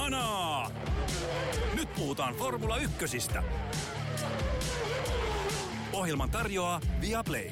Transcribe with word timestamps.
Kanaa! 0.00 0.70
Nyt 1.74 1.88
puhutaan 1.94 2.34
Formula 2.34 2.76
Ykkösistä. 2.76 3.42
Ohjelman 5.92 6.30
tarjoaa 6.30 6.80
Viaplay. 7.00 7.50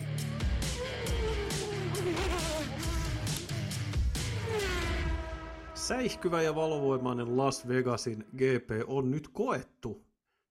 Säihkyvä 5.74 6.42
ja 6.42 6.54
valovoimainen 6.54 7.36
Las 7.36 7.68
Vegasin 7.68 8.24
GP 8.36 8.70
on 8.86 9.10
nyt 9.10 9.28
koettu. 9.28 10.04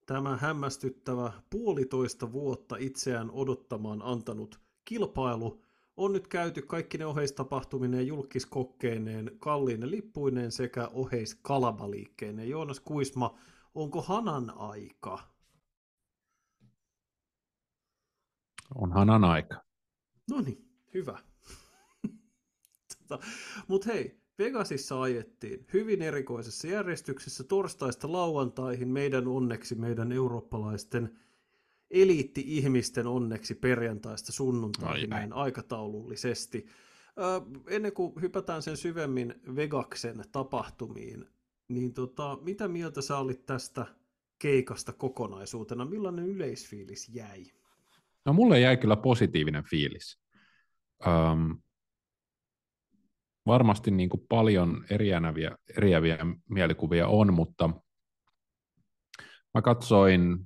Tämä 0.05 0.37
hämmästyttävä 0.37 1.31
puolitoista 1.49 2.31
vuotta 2.31 2.75
itseään 2.79 3.31
odottamaan 3.31 4.01
antanut 4.01 4.59
kilpailu 4.85 5.61
on 5.97 6.13
nyt 6.13 6.27
käyty 6.27 6.61
kaikki 6.61 6.97
ne 6.97 7.05
oheistapahtuminen 7.05 8.07
julkiskokkeineen, 8.07 9.31
kalliine 9.39 9.91
lippuineen 9.91 10.51
sekä 10.51 10.87
oheiskalabaliikkeineen. 10.87 12.49
Joonas 12.49 12.79
Kuisma, 12.79 13.37
onko 13.75 14.01
hanan 14.01 14.53
aika? 14.57 15.19
On 18.75 18.91
hanan 18.91 19.23
aika. 19.23 19.63
No 20.29 20.41
niin, 20.41 20.69
hyvä. 20.93 21.19
tota, 23.07 23.23
Mutta 23.67 23.93
hei, 23.93 24.21
Vegasissa 24.39 25.01
ajettiin 25.01 25.67
hyvin 25.73 26.01
erikoisessa 26.01 26.67
järjestyksessä 26.67 27.43
torstaista 27.43 28.11
lauantaihin 28.11 28.87
meidän 28.87 29.27
onneksi, 29.27 29.75
meidän 29.75 30.11
eurooppalaisten 30.11 31.19
eliitti-ihmisten 31.91 33.07
onneksi 33.07 33.55
perjantaista 33.55 34.31
sunnuntaihin 34.31 35.09
näin 35.09 35.33
aikataulullisesti. 35.33 36.67
Ö, 37.17 37.41
ennen 37.69 37.93
kuin 37.93 38.21
hypätään 38.21 38.61
sen 38.61 38.77
syvemmin 38.77 39.35
Vegaksen 39.55 40.23
tapahtumiin, 40.31 41.25
niin 41.67 41.93
tota, 41.93 42.37
mitä 42.41 42.67
mieltä 42.67 43.01
sä 43.01 43.17
olit 43.17 43.45
tästä 43.45 43.85
keikasta 44.39 44.93
kokonaisuutena? 44.93 45.85
Millainen 45.85 46.25
yleisfiilis 46.25 47.09
jäi? 47.09 47.45
No 48.25 48.33
mulle 48.33 48.59
jäi 48.59 48.77
kyllä 48.77 48.95
positiivinen 48.95 49.63
fiilis. 49.63 50.19
Öm, 51.07 51.57
varmasti 53.45 53.91
niin 53.91 54.09
kuin 54.09 54.25
paljon 54.29 54.85
eriäviä, 54.89 55.57
eriäviä 55.77 56.17
mielikuvia 56.49 57.07
on, 57.07 57.33
mutta 57.33 57.69
mä 59.53 59.61
katsoin 59.61 60.37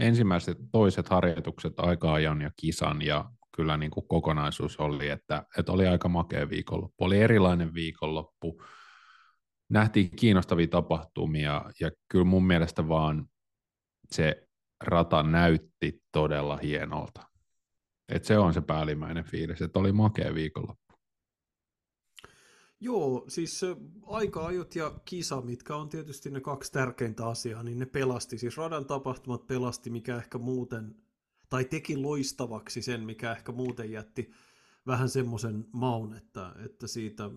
ensimmäiset 0.00 0.58
toiset 0.72 1.08
harjoitukset 1.08 1.72
aika-ajan 1.76 2.40
ja 2.40 2.50
kisan 2.56 3.02
ja 3.02 3.30
kyllä 3.56 3.76
niin 3.76 3.90
kuin 3.90 4.08
kokonaisuus 4.08 4.76
oli, 4.76 5.08
että, 5.08 5.44
että 5.58 5.72
oli 5.72 5.86
aika 5.86 6.08
makea 6.08 6.50
viikonloppu. 6.50 7.04
Oli 7.04 7.18
erilainen 7.18 7.74
viikonloppu, 7.74 8.62
nähtiin 9.70 10.10
kiinnostavia 10.16 10.66
tapahtumia 10.66 11.64
ja 11.80 11.90
kyllä 12.08 12.24
mun 12.24 12.46
mielestä 12.46 12.88
vaan 12.88 13.26
se 14.10 14.46
rata 14.84 15.22
näytti 15.22 16.02
todella 16.12 16.56
hienolta. 16.56 17.22
Et 18.08 18.24
se 18.24 18.38
on 18.38 18.54
se 18.54 18.60
päällimmäinen 18.60 19.24
fiilis, 19.24 19.62
että 19.62 19.78
oli 19.78 19.92
makea 19.92 20.34
viikonloppu. 20.34 20.89
Joo, 22.82 23.24
siis 23.28 23.60
aika-ajot 24.06 24.74
ja 24.74 25.00
kisa, 25.04 25.40
mitkä 25.40 25.76
on 25.76 25.88
tietysti 25.88 26.30
ne 26.30 26.40
kaksi 26.40 26.72
tärkeintä 26.72 27.26
asiaa, 27.26 27.62
niin 27.62 27.78
ne 27.78 27.86
pelasti. 27.86 28.38
Siis 28.38 28.56
radan 28.56 28.84
tapahtumat 28.84 29.46
pelasti, 29.46 29.90
mikä 29.90 30.16
ehkä 30.16 30.38
muuten, 30.38 30.96
tai 31.50 31.64
teki 31.64 31.96
loistavaksi 31.96 32.82
sen, 32.82 33.04
mikä 33.04 33.32
ehkä 33.32 33.52
muuten 33.52 33.92
jätti 33.92 34.30
vähän 34.86 35.08
semmoisen 35.08 35.66
maun, 35.72 36.14
että, 36.14 36.54
että 36.64 36.86
siitä, 36.86 37.30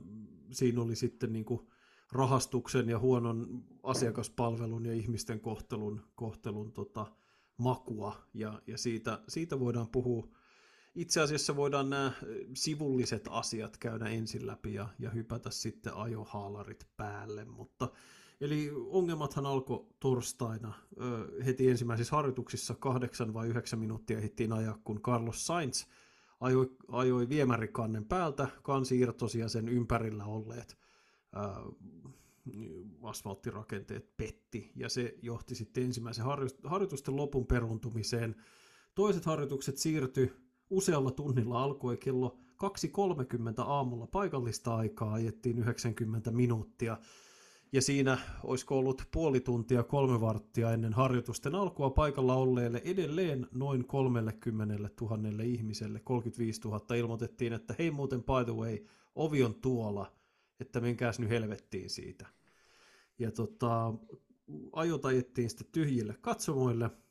siinä 0.52 0.82
oli 0.82 0.96
sitten 0.96 1.34
niin 1.34 1.46
kuin 1.46 1.68
rahastuksen 2.12 2.90
ja 2.90 3.00
huonon 3.00 3.64
asiakaspalvelun 3.84 4.86
ja 4.86 4.94
ihmisten 4.94 5.40
kohtelun, 5.40 6.02
kohtelun 6.16 6.72
tota, 6.72 7.06
makua, 7.58 8.28
ja, 8.34 8.62
ja 8.68 8.78
siitä, 8.78 9.20
siitä 9.28 9.60
voidaan 9.60 9.88
puhua 9.88 10.28
itse 10.96 11.22
asiassa 11.22 11.56
voidaan 11.56 11.90
nämä 11.90 12.12
sivulliset 12.54 13.28
asiat 13.30 13.78
käydä 13.78 14.06
ensin 14.06 14.48
läpi 14.48 14.74
ja, 14.74 14.90
ja 15.00 15.10
hypätä 15.10 15.50
sitten 15.50 15.94
ajohaalarit 15.94 16.88
päälle, 16.98 17.46
mutta 17.46 17.90
Eli 18.42 18.72
ongelmathan 18.88 19.46
alkoi 19.46 19.86
torstaina 20.00 20.74
heti 21.46 21.70
ensimmäisissä 21.70 22.16
harjoituksissa 22.16 22.76
kahdeksan 22.76 23.34
vai 23.34 23.48
yhdeksän 23.48 23.80
minuuttia 23.80 24.20
hittiin 24.20 24.54
ajaa, 24.54 24.80
kun 24.84 25.02
Carlos 25.02 25.48
Sainz 25.48 25.86
ajoi, 26.40 26.72
ajoi 26.88 27.30
viemärikannen 27.30 28.06
päältä, 28.06 28.48
kansi 28.64 29.00
irtosi 29.00 29.40
ja 29.40 29.50
sen 29.50 29.70
ympärillä 29.70 30.26
olleet 30.26 30.78
ää, 31.34 31.62
asfalttirakenteet 33.04 34.18
petti, 34.18 34.72
ja 34.76 34.90
se 34.90 35.16
johti 35.22 35.56
sitten 35.56 35.84
ensimmäisen 35.84 36.26
harjoitusten 36.64 37.16
lopun 37.16 37.48
peruntumiseen. 37.48 38.36
Toiset 38.96 39.26
harjoitukset 39.26 39.78
siirtyi 39.78 40.34
usealla 40.70 41.12
tunnilla 41.12 41.64
alkoi 41.64 41.98
kello 41.98 42.38
2.30 42.64 42.70
aamulla 43.58 44.08
paikallista 44.08 44.76
aikaa, 44.76 45.14
ajettiin 45.14 45.60
90 45.60 46.32
minuuttia. 46.32 46.98
Ja 47.72 47.82
siinä 47.82 48.18
olisiko 48.44 48.78
ollut 48.78 49.04
puoli 49.12 49.40
tuntia, 49.40 49.84
kolme 49.84 50.22
varttia 50.22 50.72
ennen 50.72 50.94
harjoitusten 50.94 51.56
alkua 51.56 51.90
paikalla 51.90 52.36
olleelle 52.36 52.82
edelleen 52.86 53.48
noin 53.52 53.86
30 53.86 54.90
000 55.02 55.44
ihmiselle, 55.44 56.00
35 56.00 56.62
000 56.62 56.96
ilmoitettiin, 56.96 57.54
että 57.54 57.76
hei 57.80 57.92
muuten 57.92 58.24
by 58.24 58.46
the 58.46 58.56
way, 58.56 58.78
ovi 59.16 59.44
on 59.44 59.56
tuolla, 59.56 60.12
että 60.60 60.82
menkääs 60.82 61.20
nyt 61.20 61.30
helvettiin 61.30 61.90
siitä. 61.90 62.26
Ja 63.20 63.32
tota, 63.32 63.94
ajot 64.72 65.06
ajettiin 65.06 65.50
sitten 65.50 65.68
tyhjille 65.72 66.16
katsomoille– 66.22 66.90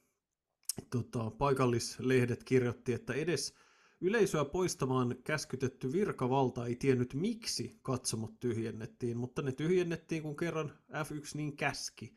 tota, 0.91 1.31
paikallislehdet 1.31 2.45
kirjoitti, 2.45 2.93
että 2.93 3.13
edes 3.13 3.55
yleisöä 4.01 4.45
poistamaan 4.45 5.17
käskytetty 5.25 5.93
virkavalta 5.93 6.67
ei 6.67 6.77
tiennyt 6.77 7.15
miksi 7.15 7.79
katsomot 7.83 8.41
tyhjennettiin, 8.41 9.17
mutta 9.17 9.43
ne 9.43 9.53
tyhjennettiin 9.53 10.23
kun 10.23 10.37
kerran 10.37 10.73
F1 10.91 11.31
niin 11.35 11.57
käski. 11.57 12.15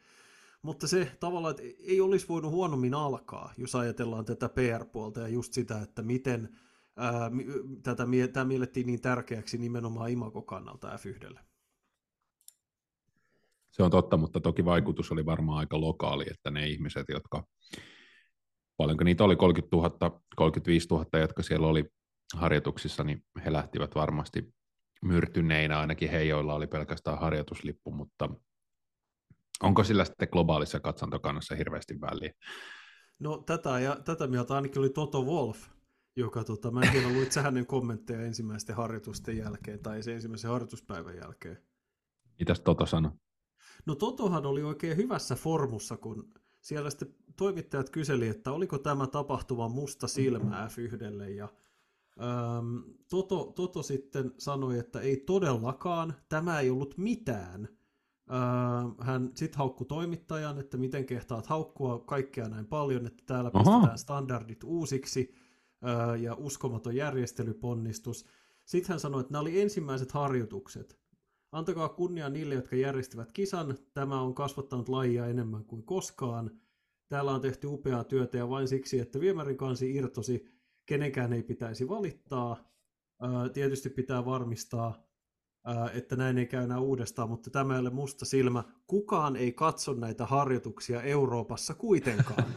Mutta 0.62 0.88
se 0.88 1.12
tavallaan, 1.20 1.52
että 1.52 1.64
ei 1.80 2.02
olisi 2.02 2.28
voinut 2.28 2.52
huonommin 2.52 2.94
alkaa, 2.94 3.54
jos 3.58 3.76
ajatellaan 3.76 4.26
tätä 4.26 4.50
PR-puolta 4.50 5.20
ja 5.20 5.28
just 5.28 5.54
sitä, 5.54 5.82
että 5.82 6.02
miten 6.02 6.58
ää, 6.98 7.32
tätä, 7.84 8.06
tämä 8.34 8.46
miellettiin 8.46 8.88
niin 8.88 9.02
tärkeäksi 9.02 9.58
nimenomaan 9.58 10.10
imago 10.10 10.42
kannalta 10.42 10.96
F1. 10.96 11.40
Se 13.72 13.84
on 13.84 13.92
totta, 13.92 14.18
mutta 14.18 14.40
toki 14.40 14.66
vaikutus 14.66 15.12
oli 15.12 15.26
varmaan 15.26 15.58
aika 15.58 15.82
lokaali, 15.82 16.26
että 16.32 16.52
ne 16.52 16.68
ihmiset, 16.68 17.06
jotka 17.10 17.44
paljonko 18.78 19.04
niitä 19.04 19.24
oli, 19.24 19.36
30 19.36 19.76
000, 19.76 20.22
35 20.36 20.88
000, 20.90 21.20
jotka 21.20 21.44
siellä 21.44 21.68
oli 21.68 21.86
harjoituksissa, 22.34 23.04
niin 23.04 23.26
he 23.46 23.54
lähtivät 23.54 23.96
varmasti 23.96 24.54
myrtyneinä, 25.02 25.80
ainakin 25.80 26.10
he, 26.10 26.24
joilla 26.24 26.54
oli 26.54 26.68
pelkästään 26.68 27.20
harjoituslippu, 27.20 27.92
mutta 27.92 28.30
onko 29.64 29.84
sillä 29.84 30.06
sitten 30.06 30.28
globaalissa 30.32 30.80
katsantokannassa 30.80 31.56
hirveästi 31.56 32.02
väliä? 32.02 32.32
No 33.20 33.38
tätä, 33.38 33.80
ja, 33.80 33.96
tätä 34.06 34.28
mieltä 34.28 34.56
ainakin 34.56 34.80
oli 34.80 34.90
Toto 34.90 35.24
Wolf, 35.24 35.68
joka, 36.16 36.44
tota, 36.44 36.72
mä 36.72 36.82
en 36.82 36.92
tiedä, 36.92 37.10
luit 37.10 37.32
sä 37.32 37.42
hänen 37.42 37.66
kommentteja 37.66 38.22
ensimmäisten 38.22 38.76
harjoitusten 38.76 39.38
jälkeen 39.38 39.80
tai 39.80 40.04
se 40.04 40.14
ensimmäisen 40.14 40.52
harjoituspäivän 40.52 41.18
jälkeen. 41.18 41.58
Mitäs 42.40 42.60
Toto 42.60 42.86
sanoi? 42.86 43.12
No 43.86 43.96
Totohan 43.96 44.46
oli 44.46 44.64
oikein 44.64 44.98
hyvässä 44.98 45.36
formussa, 45.36 45.98
kun 45.98 46.32
siellä 46.66 46.90
sitten 46.90 47.16
toimittajat 47.36 47.90
kyseli, 47.90 48.28
että 48.28 48.52
oliko 48.52 48.78
tämä 48.78 49.08
tapahtuma 49.08 49.70
musta 49.70 50.08
silmä 50.08 50.68
F1, 50.68 51.30
ja 51.30 51.50
äm, 52.20 52.84
Toto, 53.10 53.54
Toto 53.56 53.84
sitten 53.84 54.34
sanoi, 54.38 54.80
että 54.80 55.00
ei 55.00 55.18
todellakaan, 55.18 56.14
tämä 56.30 56.60
ei 56.60 56.70
ollut 56.70 56.98
mitään. 56.98 57.68
Ähm, 58.32 58.92
hän 59.02 59.32
sitten 59.36 59.58
haukkui 59.58 59.88
toimittajan, 59.88 60.60
että 60.60 60.78
miten 60.78 61.06
kehtaat 61.06 61.48
haukkua 61.48 62.00
kaikkea 62.00 62.50
näin 62.50 62.66
paljon, 62.66 63.06
että 63.06 63.24
täällä 63.26 63.52
Aha. 63.54 63.64
pistetään 63.64 63.98
standardit 63.98 64.64
uusiksi 64.64 65.34
äh, 65.86 66.22
ja 66.22 66.36
uskomaton 66.36 66.96
järjestelyponnistus. 66.96 68.26
Sitten 68.66 68.90
hän 68.90 69.00
sanoi, 69.00 69.22
että 69.22 69.34
nämä 69.34 69.42
oli 69.42 69.62
ensimmäiset 69.62 70.12
harjoitukset. 70.12 71.00
Antakaa 71.56 71.90
kunnia 71.90 72.30
niille, 72.30 72.56
jotka 72.56 72.76
järjestivät 72.76 73.32
kisan. 73.32 73.78
Tämä 73.94 74.22
on 74.22 74.36
kasvattanut 74.36 74.90
lajia 74.90 75.28
enemmän 75.28 75.66
kuin 75.66 75.84
koskaan. 75.84 76.52
Täällä 77.10 77.32
on 77.32 77.42
tehty 77.42 77.68
upeaa 77.68 78.04
työtä 78.04 78.38
ja 78.38 78.50
vain 78.50 78.68
siksi, 78.68 79.00
että 79.00 79.20
viemärin 79.20 79.58
kansi 79.58 79.96
irtosi, 79.96 80.46
kenenkään 80.86 81.34
ei 81.34 81.44
pitäisi 81.44 81.90
valittaa. 81.90 82.58
Tietysti 83.54 83.90
pitää 83.90 84.26
varmistaa, 84.26 85.08
että 85.94 86.16
näin 86.16 86.38
ei 86.38 86.46
käy 86.46 86.64
enää 86.64 86.80
uudestaan, 86.80 87.30
mutta 87.30 87.50
tämä 87.50 87.74
ei 87.74 87.80
ole 87.80 87.90
musta 87.90 88.26
silmä. 88.26 88.64
Kukaan 88.88 89.36
ei 89.36 89.52
katso 89.52 89.94
näitä 89.94 90.26
harjoituksia 90.26 91.02
Euroopassa 91.02 91.74
kuitenkaan. 91.74 92.46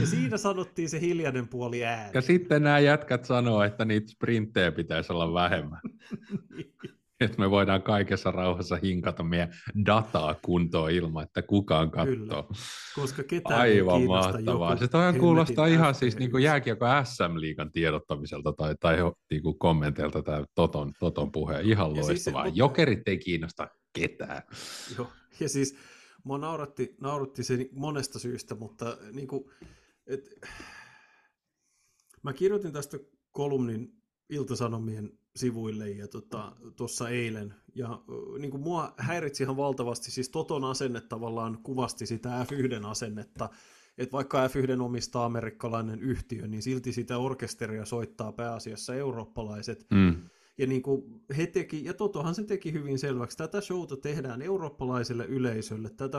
Ja 0.00 0.06
siinä 0.06 0.36
sanottiin 0.36 0.88
se 0.88 1.00
hiljainen 1.00 1.48
puoli 1.48 1.84
ääni. 1.84 2.10
Ja 2.14 2.20
sitten 2.20 2.62
nämä 2.62 2.78
jätkät 2.78 3.24
sanoo, 3.24 3.62
että 3.62 3.84
niitä 3.84 4.08
sprinttejä 4.08 4.72
pitäisi 4.72 5.12
olla 5.12 5.34
vähemmän. 5.34 5.80
että 7.20 7.38
me 7.38 7.50
voidaan 7.50 7.82
kaikessa 7.82 8.30
rauhassa 8.30 8.78
hinkata 8.82 9.22
meidän 9.22 9.54
dataa 9.86 10.34
kuntoon 10.34 10.90
ilman, 10.90 11.24
että 11.24 11.42
kukaan 11.42 11.90
katsoo. 11.90 12.14
Kyllä, 12.16 12.44
koska 12.94 13.22
ketään 13.22 13.60
Aivan 13.60 14.02
mahtavaa. 14.02 14.76
Se 14.76 14.88
toi 14.88 15.12
kuulostaa 15.12 15.66
ihan 15.66 15.94
siis 15.94 16.18
niin 16.18 16.30
kuin 16.30 16.42
jääkiekko 16.42 16.86
SM-liigan 17.04 17.72
tiedottamiselta 17.72 18.52
tai, 18.52 18.74
tai 18.80 18.96
niin 19.30 19.42
kuin 19.42 19.58
kommenteilta 19.58 20.22
tämä 20.22 20.44
Toton, 20.54 20.92
Toton 21.00 21.32
puhe. 21.32 21.60
Ihan 21.60 21.96
ja 21.96 22.02
loistavaa. 22.02 22.44
Siis, 22.44 22.56
Jokerit 22.56 23.08
ei 23.08 23.18
kiinnosta 23.18 23.68
ketään. 23.92 24.42
Joo, 24.98 25.08
ja 25.40 25.48
siis 25.48 25.76
mua 26.28 26.38
nauratti, 26.38 26.96
nauratti 27.00 27.44
se 27.44 27.68
monesta 27.72 28.18
syystä, 28.18 28.54
mutta 28.54 28.98
niin 29.12 29.28
kuin, 29.28 29.44
et, 30.06 30.40
mä 32.22 32.32
kirjoitin 32.32 32.72
tästä 32.72 32.98
kolumnin 33.30 33.92
Iltasanomien 34.30 35.18
sivuille 35.36 35.90
ja 35.90 36.08
tuossa 36.76 37.04
tota, 37.04 37.10
eilen. 37.10 37.54
Ja 37.74 38.02
niin 38.38 38.50
kuin 38.50 38.62
mua 38.62 38.94
häiritsi 38.96 39.42
ihan 39.42 39.56
valtavasti, 39.56 40.10
siis 40.10 40.28
Toton 40.28 40.64
asenne 40.64 41.00
tavallaan 41.00 41.58
kuvasti 41.62 42.06
sitä 42.06 42.28
F1-asennetta, 42.44 43.48
että 43.98 44.12
vaikka 44.12 44.46
F1 44.46 44.82
omistaa 44.82 45.24
amerikkalainen 45.24 46.02
yhtiö, 46.02 46.46
niin 46.46 46.62
silti 46.62 46.92
sitä 46.92 47.18
orkesteria 47.18 47.84
soittaa 47.84 48.32
pääasiassa 48.32 48.94
eurooppalaiset. 48.94 49.86
Mm. 49.90 50.28
Ja 50.58 50.66
niin 50.66 50.82
kuin 50.82 51.22
he 51.36 51.46
teki, 51.46 51.84
ja 51.84 51.94
Totohan 51.94 52.34
se 52.34 52.44
teki 52.44 52.72
hyvin 52.72 52.98
selväksi, 52.98 53.36
tätä 53.36 53.60
showta 53.60 53.96
tehdään 53.96 54.42
eurooppalaiselle 54.42 55.24
yleisölle, 55.24 55.90
tätä 55.90 56.18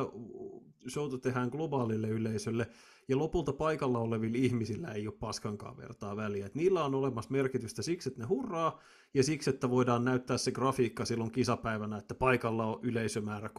showta 0.90 1.18
tehdään 1.18 1.50
globaalille 1.50 2.10
yleisölle, 2.10 2.68
ja 3.08 3.18
lopulta 3.18 3.54
paikalla 3.54 4.00
olevilla 4.00 4.38
ihmisillä 4.38 4.88
ei 4.88 5.08
ole 5.08 5.16
paskankaan 5.20 5.78
vertaa 5.78 6.16
väliä. 6.16 6.46
Et 6.46 6.56
niillä 6.56 6.86
on 6.86 6.96
olemassa 6.96 7.32
merkitystä 7.32 7.82
siksi, 7.82 8.10
että 8.10 8.22
ne 8.22 8.28
hurraa, 8.28 8.80
ja 9.14 9.24
siksi, 9.24 9.50
että 9.50 9.70
voidaan 9.70 10.06
näyttää 10.06 10.38
se 10.38 10.52
grafiikka 10.52 11.06
silloin 11.06 11.32
kisapäivänä, 11.32 11.98
että 11.98 12.16
paikalla 12.16 12.66
on 12.66 12.80
yleisömäärä 12.84 13.50
300-400 13.50 13.52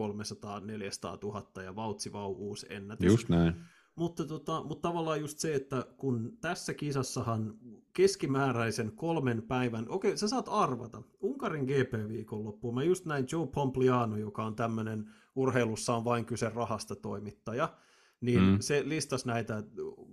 000 1.23 1.63
ja 1.63 1.77
vautsi 1.77 2.13
vau 2.13 2.33
uusi 2.33 2.67
ennätys. 2.71 3.07
Just 3.07 3.29
näin. 3.29 3.55
Mutta, 3.97 4.25
tota, 4.25 4.63
mutta 4.65 4.89
tavallaan 4.89 5.21
just 5.21 5.39
se, 5.39 5.55
että 5.55 5.87
kun 5.97 6.39
tässä 6.41 6.75
kisassahan 6.75 7.55
keskimääräisen 7.93 8.93
kolmen 8.93 9.43
päivän, 9.43 9.87
okei, 9.89 10.17
sä 10.17 10.29
saat 10.29 10.47
arvata, 10.49 11.03
Unkarin 11.21 11.65
GP-viikonloppuun, 11.65 12.75
mä 12.75 12.83
just 12.83 13.07
näin 13.07 13.27
Joe 13.33 13.47
Pompliano, 13.47 14.17
joka 14.17 14.45
on 14.45 14.57
tämmöinen 14.57 15.11
urheilussa 15.35 15.95
on 15.95 16.05
vain 16.05 16.25
kyse 16.25 16.49
rahasta 16.49 16.97
toimittaja, 16.97 17.77
niin 18.21 18.43
mm. 18.43 18.57
se 18.61 18.83
listasi 18.87 19.27
näitä 19.27 19.63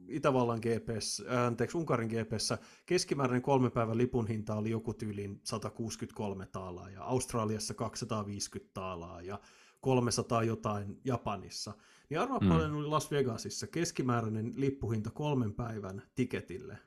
Itävallan 0.07 0.59
GPS, 0.59 1.23
anteeksi, 1.45 1.77
Unkarin 1.77 2.09
GPssä 2.09 2.57
keskimääräinen 2.85 3.41
kolmen 3.41 3.71
päivän 3.71 3.97
lipun 3.97 4.27
hinta 4.27 4.55
oli 4.55 4.69
joku 4.69 4.93
tyyliin 4.93 5.41
163 5.43 6.45
taalaa 6.45 6.89
ja 6.89 7.03
Australiassa 7.03 7.73
250 7.73 8.73
taalaa 8.73 9.21
ja 9.21 9.39
300 9.81 10.43
jotain 10.43 11.01
Japanissa. 11.05 11.73
Niin 12.09 12.19
arvaa 12.19 12.39
mm. 12.39 12.49
paljon 12.49 12.75
oli 12.75 12.87
Las 12.87 13.11
Vegasissa 13.11 13.67
keskimääräinen 13.67 14.53
lippuhinta 14.55 15.11
kolmen 15.11 15.53
päivän 15.53 16.01
tiketille. 16.15 16.77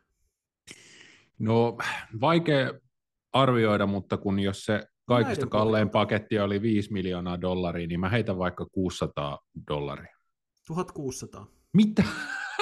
No 1.39 1.79
vaikea 2.21 2.73
arvioida, 3.33 3.87
mutta 3.87 4.17
kun 4.17 4.41
jos 4.41 4.65
se 4.65 4.87
kaikista 5.05 5.35
Näiden 5.35 5.49
kallein 5.51 5.91
paketti 5.91 6.39
oli 6.39 6.63
5 6.63 6.93
miljoonaa 6.93 7.41
dollaria, 7.41 7.87
niin 7.87 8.01
mä 8.01 8.09
heitän 8.09 8.39
vaikka 8.39 8.67
600 8.67 9.39
dollaria. 9.69 10.17
1600. 10.67 11.47
Mitä? 11.73 12.05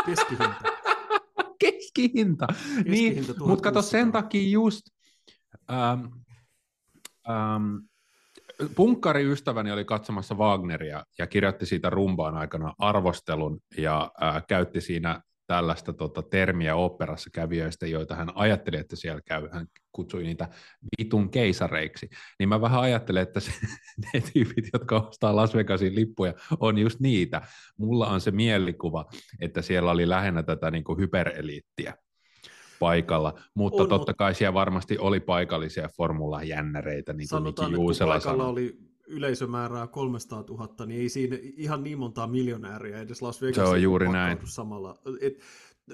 Keskihinta. 0.06 0.62
Keskihinta. 1.60 2.46
Niin, 2.84 3.24
mutta 3.38 3.62
kato 3.62 3.82
sen 3.82 4.12
takia 4.12 4.50
just, 4.50 4.82
ähm, 5.70 6.06
ähm, 7.28 7.76
punkkariystäväni 8.74 9.72
oli 9.72 9.84
katsomassa 9.84 10.34
Wagneria 10.34 11.04
ja 11.18 11.26
kirjoitti 11.26 11.66
siitä 11.66 11.90
rumbaan 11.90 12.36
aikana 12.36 12.74
arvostelun 12.78 13.60
ja 13.76 14.12
äh, 14.22 14.46
käytti 14.48 14.80
siinä 14.80 15.20
tällaista 15.46 15.92
tota, 15.92 16.22
termiä 16.22 16.76
operassa 16.76 17.30
kävijöistä, 17.32 17.86
joita 17.86 18.14
hän 18.14 18.32
ajatteli, 18.34 18.76
että 18.76 18.96
siellä 18.96 19.20
käy. 19.24 19.48
Hän 19.52 19.66
kutsui 19.92 20.22
niitä 20.22 20.48
vitun 20.98 21.30
keisareiksi. 21.30 22.08
Niin 22.38 22.48
mä 22.48 22.60
vähän 22.60 22.80
ajattelen, 22.80 23.22
että 23.22 23.40
se, 23.40 23.52
ne 24.14 24.22
tyypit, 24.32 24.68
jotka 24.72 24.96
ostaa 24.96 25.36
Las 25.36 25.54
Vegasin 25.54 25.94
lippuja, 25.94 26.34
on 26.60 26.78
just 26.78 27.00
niitä. 27.00 27.42
Mulla 27.78 28.06
on 28.06 28.20
se 28.20 28.30
mielikuva, 28.30 29.04
että 29.40 29.62
siellä 29.62 29.90
oli 29.90 30.08
lähinnä 30.08 30.42
tätä 30.42 30.70
niin 30.70 30.84
kuin 30.84 30.98
hypereliittiä 30.98 31.94
paikalla, 32.78 33.34
mutta 33.54 33.82
on, 33.82 33.88
totta 33.88 34.14
kai 34.14 34.34
siellä 34.34 34.54
varmasti 34.54 34.98
oli 34.98 35.20
paikallisia 35.20 35.88
formulajännäreitä, 35.88 37.12
niin 37.12 37.28
kuin 37.28 37.38
Sanotaan, 37.38 37.70
Miki 37.70 37.82
Juusela 37.82 38.12
paikalla 38.12 38.46
oli 38.46 38.78
yleisömäärää 39.06 39.86
300 39.86 40.44
000, 40.48 40.86
niin 40.86 41.00
ei 41.00 41.08
siinä 41.08 41.38
ihan 41.40 41.84
niin 41.84 41.98
montaa 41.98 42.26
miljonääriä 42.26 43.00
edes 43.00 43.22
Las 43.22 43.42
Vegas. 43.42 43.54
Se 43.54 43.62
on 43.62 43.82
juuri 43.82 44.08
näin. 44.08 44.38
Samalla. 44.44 44.98
Et, 45.20 45.38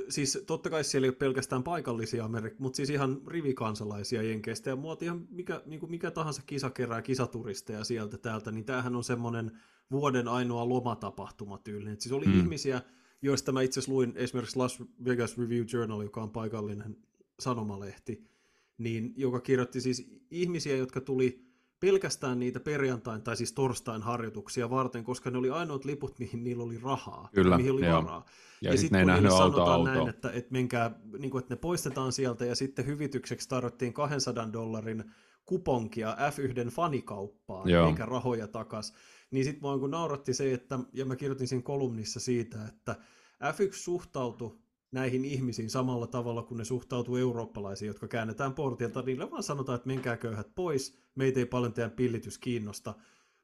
siis 0.08 0.44
totta 0.46 0.70
kai 0.70 0.84
siellä 0.84 1.06
ei 1.06 1.08
ole 1.08 1.16
pelkästään 1.16 1.62
paikallisia 1.62 2.24
Amerik- 2.24 2.54
mutta 2.58 2.76
siis 2.76 2.90
ihan 2.90 3.20
rivikansalaisia 3.26 4.22
Jenkeistä 4.22 4.70
ja 4.70 4.76
muoti 4.76 5.04
ihan 5.04 5.26
mikä, 5.30 5.62
niin 5.66 5.80
kuin 5.80 5.90
mikä 5.90 6.10
tahansa 6.10 6.42
kisa 6.46 6.70
kerää 6.70 7.02
kisaturisteja 7.02 7.84
sieltä 7.84 8.18
täältä, 8.18 8.50
niin 8.50 8.64
tämähän 8.64 8.96
on 8.96 9.04
semmoinen 9.04 9.58
vuoden 9.90 10.28
ainoa 10.28 10.68
lomatapahtuma 10.68 11.58
tyylinen. 11.58 12.00
siis 12.00 12.12
oli 12.12 12.26
mm. 12.26 12.38
ihmisiä, 12.38 12.80
joista 13.22 13.52
mä 13.52 13.62
itse 13.62 13.80
luin 13.88 14.12
esimerkiksi 14.16 14.58
Las 14.58 14.82
Vegas 15.04 15.38
Review 15.38 15.64
Journal, 15.72 16.02
joka 16.02 16.22
on 16.22 16.30
paikallinen 16.30 16.96
sanomalehti, 17.40 18.30
niin 18.78 19.14
joka 19.16 19.40
kirjoitti 19.40 19.80
siis 19.80 20.10
ihmisiä, 20.30 20.76
jotka 20.76 21.00
tuli 21.00 21.44
pelkästään 21.80 22.38
niitä 22.38 22.60
perjantain 22.60 23.22
tai 23.22 23.36
siis 23.36 23.52
torstain 23.52 24.02
harjoituksia 24.02 24.70
varten, 24.70 25.04
koska 25.04 25.30
ne 25.30 25.38
oli 25.38 25.50
ainoat 25.50 25.84
liput, 25.84 26.18
mihin 26.18 26.44
niillä 26.44 26.62
oli 26.62 26.78
rahaa, 26.82 27.28
Kyllä, 27.34 27.56
mihin 27.56 27.72
oli 27.72 27.86
joo. 27.86 28.02
varaa. 28.02 28.24
Ja, 28.62 28.70
ja 28.70 28.78
sitten 28.78 29.06
kun 29.06 29.14
niille 29.14 29.30
sanotaan 29.30 29.68
auto. 29.68 29.84
näin, 29.84 30.08
että, 30.08 30.30
että, 30.30 30.52
menkää, 30.52 31.00
niin 31.18 31.30
kuin, 31.30 31.42
että 31.42 31.54
ne 31.54 31.58
poistetaan 31.58 32.12
sieltä 32.12 32.44
ja 32.44 32.54
sitten 32.54 32.86
hyvitykseksi 32.86 33.48
tarvittiin 33.48 33.92
200 33.92 34.52
dollarin 34.52 35.04
kuponkia 35.46 36.16
F1 36.16 36.70
fanikauppaan, 36.70 37.68
Joo. 37.70 37.88
eikä 37.88 38.06
rahoja 38.06 38.48
takas. 38.48 38.94
Niin 39.34 39.44
sitten 39.44 39.62
mua 39.62 39.88
nauratti 39.88 40.34
se, 40.34 40.52
että, 40.52 40.78
ja 40.92 41.04
mä 41.04 41.16
kirjoitin 41.16 41.48
siinä 41.48 41.62
kolumnissa 41.62 42.20
siitä, 42.20 42.66
että 42.66 42.96
F1 43.42 43.72
suhtautui 43.72 44.58
näihin 44.92 45.24
ihmisiin 45.24 45.70
samalla 45.70 46.06
tavalla 46.06 46.42
kuin 46.42 46.58
ne 46.58 46.64
suhtautuu 46.64 47.16
eurooppalaisiin, 47.16 47.86
jotka 47.86 48.08
käännetään 48.08 48.54
portilta, 48.54 49.02
niille 49.02 49.30
vaan 49.30 49.42
sanotaan, 49.42 49.76
että 49.76 49.86
menkää 49.86 50.16
köyhät 50.16 50.54
pois, 50.54 50.98
meitä 51.14 51.40
ei 51.40 51.46
paljon 51.46 51.72
teidän 51.72 51.90
pillitys 51.90 52.38
kiinnosta, 52.38 52.94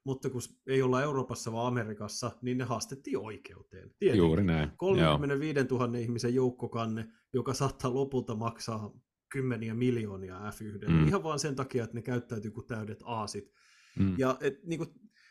mutta 0.05 0.31
kun 0.31 0.41
ei 0.67 0.83
olla 0.83 1.03
Euroopassa 1.03 1.53
vaan 1.53 1.67
Amerikassa, 1.67 2.31
niin 2.43 2.59
ne 2.59 2.65
haastettiin 2.65 3.19
oikeuteen. 3.19 3.91
Tietenkin. 3.99 4.27
Juuri 4.27 4.45
näin. 4.45 4.71
35 4.77 5.65
000 5.71 5.99
ihmisen 5.99 6.35
joukkokanne, 6.35 7.09
joka 7.33 7.55
saattaa 7.55 7.95
lopulta 7.95 8.35
maksaa 8.35 8.93
kymmeniä 9.29 9.75
miljoonia 9.75 10.41
F1. 10.51 10.89
Mm. 10.89 11.09
Ihan 11.09 11.23
vaan 11.23 11.39
sen 11.39 11.57
takia, 11.57 11.85
että 11.85 11.97
ne 11.97 12.03
käyttäytyy 12.03 12.51
kuin 12.51 12.67
täydet 12.67 13.01
aasit. 13.05 13.53
Mm. 13.99 14.15
Ja 14.19 14.37
et, 14.41 14.65
niin 14.65 14.79
kuin, 14.79 14.91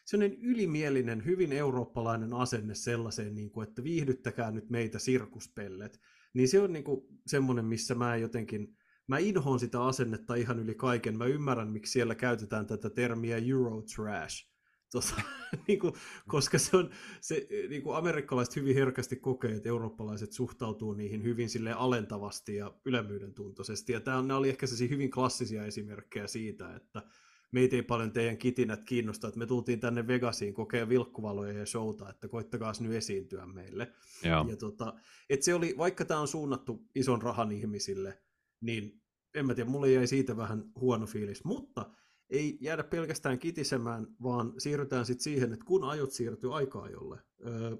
sellainen 0.10 0.40
ylimielinen, 0.42 1.26
hyvin 1.26 1.52
eurooppalainen 1.52 2.34
asenne 2.34 2.76
sellaiseen, 2.76 3.36
niin 3.36 3.52
kuin, 3.52 3.68
että 3.68 3.84
viihdyttäkää 3.84 4.52
nyt 4.52 4.70
meitä 4.70 5.00
sirkuspellet, 5.00 6.00
niin 6.34 6.48
se 6.48 6.62
on 6.62 6.74
niin 6.74 6.84
kuin 6.84 7.02
semmoinen, 7.28 7.66
missä 7.66 7.96
mä 7.96 8.16
jotenkin, 8.16 8.78
mä 9.08 9.18
inhoon 9.18 9.60
sitä 9.60 9.84
asennetta 9.84 10.36
ihan 10.36 10.60
yli 10.60 10.76
kaiken. 10.76 11.18
Mä 11.18 11.26
ymmärrän, 11.26 11.72
miksi 11.72 11.92
siellä 11.92 12.16
käytetään 12.16 12.66
tätä 12.66 12.90
termiä 12.90 13.38
Eurotrash, 13.38 14.50
Tuossa, 14.92 15.16
niin 15.68 15.80
kuin, 15.80 15.94
koska 16.28 16.60
se 16.60 16.78
on, 16.78 16.90
se, 17.22 17.48
niin 17.70 17.82
kuin 17.82 17.96
amerikkalaiset 17.96 18.56
hyvin 18.56 18.76
herkästi 18.76 19.16
kokee, 19.16 19.52
että 19.52 19.70
eurooppalaiset 19.70 20.32
suhtautuu 20.32 20.94
niihin 20.94 21.24
hyvin 21.24 21.50
sille 21.50 21.72
alentavasti 21.72 22.56
ja 22.56 22.74
ylemmyyden 22.86 23.34
tuntoisesti. 23.34 23.94
Ja 23.94 24.00
tämä, 24.00 24.22
nämä 24.22 24.38
oli 24.38 24.50
ehkä 24.50 24.66
hyvin 24.90 25.12
klassisia 25.12 25.66
esimerkkejä 25.66 26.28
siitä, 26.28 26.76
että 26.76 27.04
meitä 27.52 27.76
ei 27.76 27.82
paljon 27.82 28.12
teidän 28.12 28.38
kitinät 28.38 28.86
kiinnosta, 28.86 29.28
että 29.28 29.40
me 29.40 29.46
tultiin 29.46 29.80
tänne 29.80 30.08
Vegasiin 30.08 30.54
kokea 30.54 30.90
vilkkuvaloja 30.90 31.54
ja 31.54 31.66
showta, 31.66 32.10
että 32.10 32.28
koittakaa 32.28 32.74
nyt 32.80 32.92
esiintyä 32.92 33.46
meille. 33.46 33.92
Joo. 34.24 34.46
Ja 34.50 34.56
tota, 34.56 34.94
et 35.30 35.44
se 35.44 35.54
oli, 35.54 35.76
vaikka 35.78 36.06
tämä 36.06 36.20
on 36.20 36.28
suunnattu 36.28 36.86
ison 36.96 37.22
rahan 37.22 37.52
ihmisille, 37.52 38.22
niin 38.62 39.02
en 39.36 39.46
mä 39.46 39.56
tiedä, 39.56 39.70
mulle 39.70 39.92
jäi 39.92 40.08
siitä 40.08 40.38
vähän 40.38 40.64
huono 40.80 41.06
fiilis, 41.06 41.44
mutta 41.44 41.90
ei 42.30 42.58
jäädä 42.62 42.84
pelkästään 42.84 43.40
kitisemään, 43.40 44.08
vaan 44.24 44.54
siirrytään 44.58 45.06
sitten 45.06 45.24
siihen, 45.24 45.54
että 45.54 45.66
kun 45.66 45.84
ajot 45.84 46.12
siirtyy 46.12 46.56
aikaa 46.56 46.90
jolle 46.90 47.20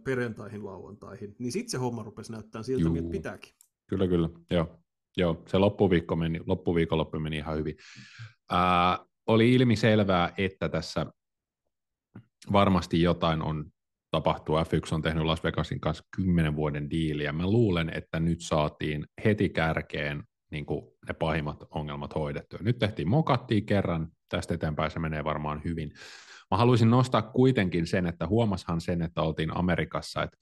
perjantaihin, 0.04 0.66
lauantaihin, 0.66 1.36
niin 1.40 1.52
sitten 1.52 1.70
se 1.72 1.78
homma 1.78 2.04
rupesi 2.04 2.32
näyttämään 2.32 2.64
siltä, 2.64 2.84
Juu. 2.84 2.94
miltä 2.94 3.10
pitääkin. 3.10 3.54
Kyllä, 3.88 4.08
kyllä. 4.08 4.30
Joo. 4.52 4.80
Joo, 5.18 5.44
se 5.48 5.58
loppuviikko 5.58 6.16
meni, 6.16 6.40
loppuviikonloppu 6.46 7.20
meni 7.20 7.38
ihan 7.38 7.58
hyvin. 7.58 7.76
Ää, 8.50 9.06
oli 9.30 9.54
ilmi 9.54 9.76
selvää, 9.76 10.34
että 10.38 10.70
tässä 10.70 11.06
varmasti 12.52 13.02
jotain 13.02 13.42
on 13.42 13.66
tapahtuu. 14.12 14.56
F1 14.58 14.96
on 14.96 15.02
tehnyt 15.02 15.24
Las 15.24 15.44
Vegasin 15.44 15.80
kanssa 15.80 16.04
kymmenen 16.16 16.56
vuoden 16.56 16.90
diiliä. 16.90 17.34
Mä 17.34 17.48
luulen, 17.48 17.92
että 17.96 18.20
nyt 18.20 18.42
saatiin 18.42 19.06
heti 19.26 19.50
kärkeen 19.50 20.24
niin 20.52 20.66
kuin 20.66 20.86
ne 21.08 21.14
pahimmat 21.14 21.64
ongelmat 21.70 22.16
hoidettua. 22.16 22.60
Nyt 22.62 22.80
tehtiin 22.80 23.10
mokattiin 23.10 23.66
kerran, 23.66 24.08
tästä 24.30 24.54
eteenpäin 24.54 24.92
se 24.92 25.00
menee 25.00 25.24
varmaan 25.24 25.62
hyvin. 25.64 25.92
Mä 26.52 26.58
haluaisin 26.58 26.90
nostaa 26.90 27.22
kuitenkin 27.22 27.88
sen, 27.88 28.08
että 28.08 28.28
huomashan 28.28 28.82
sen, 28.82 29.02
että 29.02 29.22
oltiin 29.22 29.58
Amerikassa, 29.58 30.24
että 30.24 30.38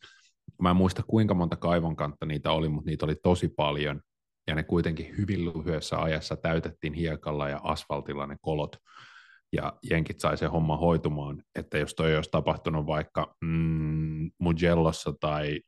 mä 0.61 0.69
en 0.69 0.75
muista 0.75 1.03
kuinka 1.03 1.33
monta 1.33 1.55
kaivon 1.55 1.95
kantta 1.95 2.25
niitä 2.25 2.51
oli, 2.51 2.69
mutta 2.69 2.89
niitä 2.89 3.05
oli 3.05 3.15
tosi 3.15 3.47
paljon, 3.47 4.01
ja 4.47 4.55
ne 4.55 4.63
kuitenkin 4.63 5.17
hyvin 5.17 5.45
lyhyessä 5.45 6.01
ajassa 6.01 6.35
täytettiin 6.35 6.93
hiekalla 6.93 7.49
ja 7.49 7.59
asfaltilla 7.63 8.27
ne 8.27 8.35
kolot, 8.41 8.75
ja 9.53 9.73
jenkit 9.89 10.19
sai 10.19 10.37
sen 10.37 10.51
homma 10.51 10.77
hoitumaan, 10.77 11.43
että 11.55 11.77
jos 11.77 11.93
toi 11.93 12.15
olisi 12.15 12.31
tapahtunut 12.31 12.85
vaikka 12.85 13.35
mm, 13.41 14.31
Mugellossa 14.39 15.13
tai 15.19 15.61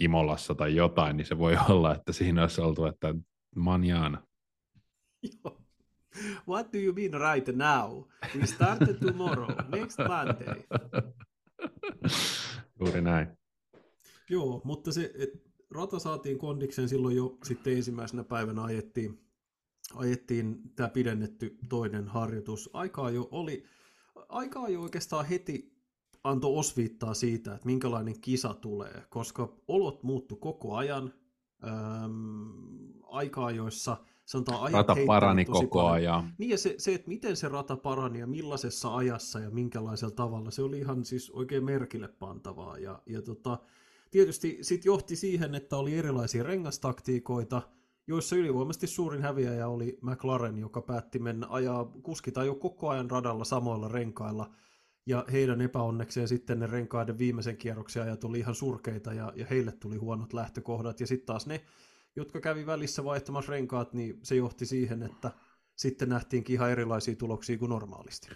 Imolassa 0.00 0.54
tai 0.54 0.76
jotain, 0.76 1.16
niin 1.16 1.26
se 1.26 1.38
voi 1.38 1.56
olla, 1.68 1.94
että 1.94 2.12
siinä 2.12 2.40
olisi 2.42 2.60
oltu, 2.60 2.86
että 2.86 3.14
manjana. 3.56 4.22
What 6.48 6.72
do 6.72 6.78
you 6.78 6.92
mean 6.92 7.34
right 7.34 7.56
now? 7.56 8.04
We 8.38 8.46
started 8.46 8.94
tomorrow, 8.94 9.50
next 9.68 9.98
Monday. 9.98 10.62
Juuri 12.80 13.00
näin. 13.00 13.28
Joo, 14.30 14.60
mutta 14.64 14.92
se, 14.92 15.12
et, 15.18 15.43
rata 15.74 15.98
saatiin 15.98 16.38
kondikseen 16.38 16.88
silloin 16.88 17.16
jo 17.16 17.38
sitten 17.44 17.76
ensimmäisenä 17.76 18.24
päivänä 18.24 18.62
ajettiin, 18.62 19.20
ajettiin 19.94 20.60
tämä 20.76 20.88
pidennetty 20.88 21.58
toinen 21.68 22.08
harjoitus. 22.08 22.70
Aikaa 22.72 23.10
jo 23.10 23.28
oli, 23.30 23.64
aikaa 24.28 24.68
jo 24.68 24.82
oikeastaan 24.82 25.26
heti 25.26 25.74
antoi 26.24 26.58
osviittaa 26.58 27.14
siitä, 27.14 27.54
että 27.54 27.66
minkälainen 27.66 28.20
kisa 28.20 28.54
tulee, 28.54 29.02
koska 29.08 29.56
olot 29.68 30.02
muuttu 30.02 30.36
koko 30.36 30.76
ajan. 30.76 31.12
Öm, 32.04 32.92
aikaa, 33.02 33.50
joissa 33.50 33.96
sanotaan 34.24 34.62
ajat 34.62 34.88
Rata 34.88 34.96
parani 35.06 35.44
koko 35.44 35.82
paljon. 35.82 35.92
ajan. 35.92 36.34
Niin 36.38 36.50
ja 36.50 36.58
se, 36.58 36.74
se, 36.78 36.94
että 36.94 37.08
miten 37.08 37.36
se 37.36 37.48
rata 37.48 37.76
parani 37.76 38.18
ja 38.18 38.26
millaisessa 38.26 38.96
ajassa 38.96 39.40
ja 39.40 39.50
minkälaisella 39.50 40.14
tavalla, 40.14 40.50
se 40.50 40.62
oli 40.62 40.78
ihan 40.78 41.04
siis 41.04 41.30
oikein 41.30 41.64
merkille 41.64 42.08
pantavaa. 42.08 42.78
Ja, 42.78 43.02
ja 43.06 43.22
tota, 43.22 43.58
tietysti 44.14 44.58
sitten 44.62 44.90
johti 44.90 45.16
siihen, 45.16 45.54
että 45.54 45.76
oli 45.76 45.98
erilaisia 45.98 46.42
rengastaktiikoita, 46.42 47.62
joissa 48.06 48.36
ylivoimaisesti 48.36 48.86
suurin 48.86 49.22
häviäjä 49.22 49.68
oli 49.68 49.98
McLaren, 50.02 50.58
joka 50.58 50.82
päätti 50.82 51.18
mennä 51.18 51.46
ajaa 51.50 51.84
kuskita 51.84 52.44
jo 52.44 52.54
koko 52.54 52.88
ajan 52.88 53.10
radalla 53.10 53.44
samoilla 53.44 53.88
renkailla, 53.88 54.50
ja 55.06 55.24
heidän 55.32 55.60
epäonnekseen 55.60 56.28
sitten 56.28 56.58
ne 56.58 56.66
renkaiden 56.66 57.18
viimeisen 57.18 57.56
kierroksen 57.56 58.02
ajat 58.02 58.24
oli 58.24 58.38
ihan 58.38 58.54
surkeita, 58.54 59.12
ja, 59.12 59.32
ja 59.36 59.46
heille 59.50 59.72
tuli 59.72 59.96
huonot 59.96 60.32
lähtökohdat, 60.32 61.00
ja 61.00 61.06
sitten 61.06 61.26
taas 61.26 61.46
ne, 61.46 61.64
jotka 62.16 62.40
kävi 62.40 62.66
välissä 62.66 63.04
vaihtamassa 63.04 63.52
renkaat, 63.52 63.92
niin 63.92 64.18
se 64.22 64.34
johti 64.34 64.66
siihen, 64.66 65.02
että 65.02 65.30
sitten 65.76 66.08
nähtiinkin 66.08 66.54
ihan 66.54 66.70
erilaisia 66.70 67.16
tuloksia 67.16 67.58
kuin 67.58 67.68
normaalisti. 67.68 68.28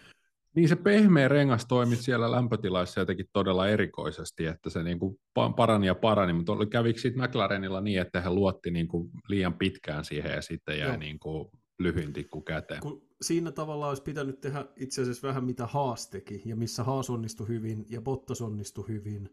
Niin 0.59 0.69
se 0.69 0.77
pehmeä 0.77 1.29
rengas 1.29 1.67
toimi 1.67 1.97
siellä 1.97 2.31
lämpötilaissa 2.31 3.01
jotenkin 3.01 3.27
todella 3.33 3.69
erikoisesti, 3.69 4.47
että 4.47 4.71
se 4.71 4.83
niin 4.83 4.99
kuin 4.99 5.21
parani 5.57 5.87
ja 5.87 5.95
parani, 5.95 6.33
mutta 6.33 6.53
oli, 6.53 6.67
kävikö 6.67 7.01
sitten 7.01 7.25
McLarenilla 7.25 7.81
niin, 7.81 8.01
että 8.01 8.21
he 8.21 8.31
luotti 8.31 8.71
niin 8.71 8.89
kuin 8.89 9.11
liian 9.29 9.55
pitkään 9.55 10.05
siihen 10.05 10.33
ja 10.33 10.43
sitten 10.43 10.79
jäi 10.79 10.99
niin 10.99 11.19
kuin 11.19 11.49
lyhyin 11.79 12.13
tikku 12.13 12.41
käteen? 12.41 12.81
Kun 12.81 13.03
siinä 13.23 13.53
tavalla 13.53 13.89
olisi 13.89 14.03
pitänyt 14.03 14.41
tehdä 14.41 14.65
itse 14.77 15.03
asiassa 15.03 15.29
vähän 15.29 15.45
mitä 15.45 15.67
Haas 15.67 16.11
teki, 16.11 16.43
ja 16.45 16.57
missä 16.57 16.85
Haas 16.85 17.11
onnistui 17.11 17.49
hyvin, 17.49 17.87
ja 17.89 18.01
Bottas 18.01 18.43
onnistui 18.43 18.89
hyvin, 18.89 19.31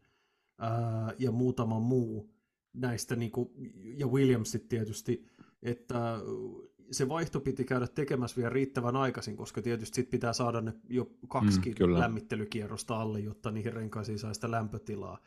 ää, 0.60 1.13
ja 1.20 1.32
muutama 1.32 1.79
muu 1.79 2.34
näistä, 2.74 3.15
niin 3.15 3.32
kuin, 3.32 3.50
ja 3.98 4.08
Williamsit 4.08 4.67
tietysti, 4.67 5.25
että 5.63 6.17
se 6.92 7.10
vaihto 7.10 7.39
piti 7.39 7.63
käydä 7.63 7.88
tekemässä 7.88 8.38
vielä 8.38 8.50
riittävän 8.50 8.96
aikaisin, 8.96 9.38
koska 9.38 9.62
tietysti 9.62 9.96
sit 9.96 10.10
pitää 10.10 10.34
saada 10.34 10.62
ne 10.62 10.74
jo 10.89 11.10
kaksi 11.27 11.60
mm, 11.60 11.94
lämmittelykierrosta 11.94 12.98
alle, 13.01 13.20
jotta 13.20 13.51
niihin 13.51 13.74
renkaisiin 13.74 14.20
saa 14.20 14.34
sitä 14.34 14.51
lämpötilaa. 14.51 15.18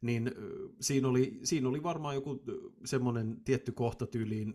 Niin 0.00 0.32
siinä 0.80 1.08
oli, 1.08 1.40
siinä 1.42 1.68
oli 1.68 1.82
varmaan 1.82 2.14
joku 2.14 2.42
semmoinen 2.84 3.40
tietty 3.44 3.72
kohta 3.72 4.06
tyyliin 4.06 4.54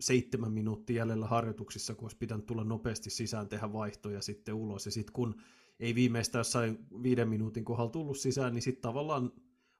seitsemän 0.00 0.52
minuuttia 0.52 0.96
jäljellä 0.96 1.26
harjoituksissa, 1.26 1.94
kun 1.94 2.04
olisi 2.04 2.16
pitänyt 2.16 2.46
tulla 2.46 2.64
nopeasti 2.64 3.10
sisään 3.10 3.48
tehdä 3.48 3.72
vaihtoja 3.72 4.22
sitten 4.22 4.54
ulos. 4.54 4.86
Ja 4.86 4.92
sitten 4.92 5.12
kun 5.12 5.34
ei 5.80 5.94
viimeistään 5.94 6.40
jossain 6.40 6.78
viiden 7.02 7.28
minuutin 7.28 7.64
kohdalla 7.64 7.90
tullut 7.90 8.18
sisään, 8.18 8.54
niin 8.54 8.62
sitten 8.62 8.82
tavallaan 8.82 9.32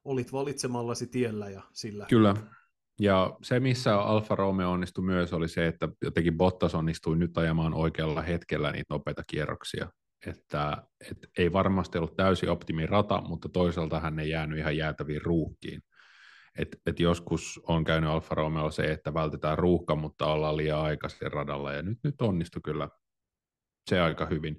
olit 0.05 0.33
valitsemallasi 0.33 1.07
tiellä 1.07 1.51
ja 1.51 1.63
sillä. 1.73 2.07
Kyllä, 2.09 2.37
ja 3.01 3.37
se, 3.43 3.61
missä 3.61 4.01
Alfa 4.01 4.35
Romeo 4.35 4.71
onnistui 4.71 5.05
myös, 5.05 5.33
oli 5.33 5.49
se, 5.49 5.67
että 5.67 5.89
jotenkin 6.03 6.37
Bottas 6.37 6.75
onnistui 6.75 7.17
nyt 7.17 7.39
ajamaan 7.39 7.75
oikealla 7.75 8.23
hetkellä 8.23 8.73
niitä 8.73 8.95
nopeita 8.95 9.23
kierroksia. 9.27 9.89
Että, 10.27 10.83
et 11.11 11.19
ei 11.39 11.53
varmasti 11.53 11.99
ollut 11.99 12.17
täysin 12.17 12.51
optimi 12.51 12.87
rata, 12.87 13.21
mutta 13.21 13.49
toisaalta 13.49 14.01
hän 14.01 14.19
ei 14.19 14.31
jäänyt 14.31 14.59
ihan 14.59 14.77
jäätäviin 14.77 15.23
ruuhkiin. 15.23 15.83
Et, 16.59 16.69
et 16.87 17.01
joskus 17.01 17.61
on 17.63 17.85
käynyt 17.85 18.11
Alfa 18.11 18.35
Romeo 18.35 18.71
se, 18.71 18.93
että 18.93 19.15
vältetään 19.15 19.59
ruuhka, 19.59 19.97
mutta 19.97 20.27
ollaan 20.27 20.57
liian 20.57 20.81
aikaisin 20.81 21.33
radalla, 21.33 21.73
ja 21.73 21.83
nyt, 21.83 21.99
nyt 22.05 22.23
onnistui 22.23 22.63
kyllä 22.65 22.89
se 23.91 24.01
aika 24.01 24.27
hyvin. 24.27 24.57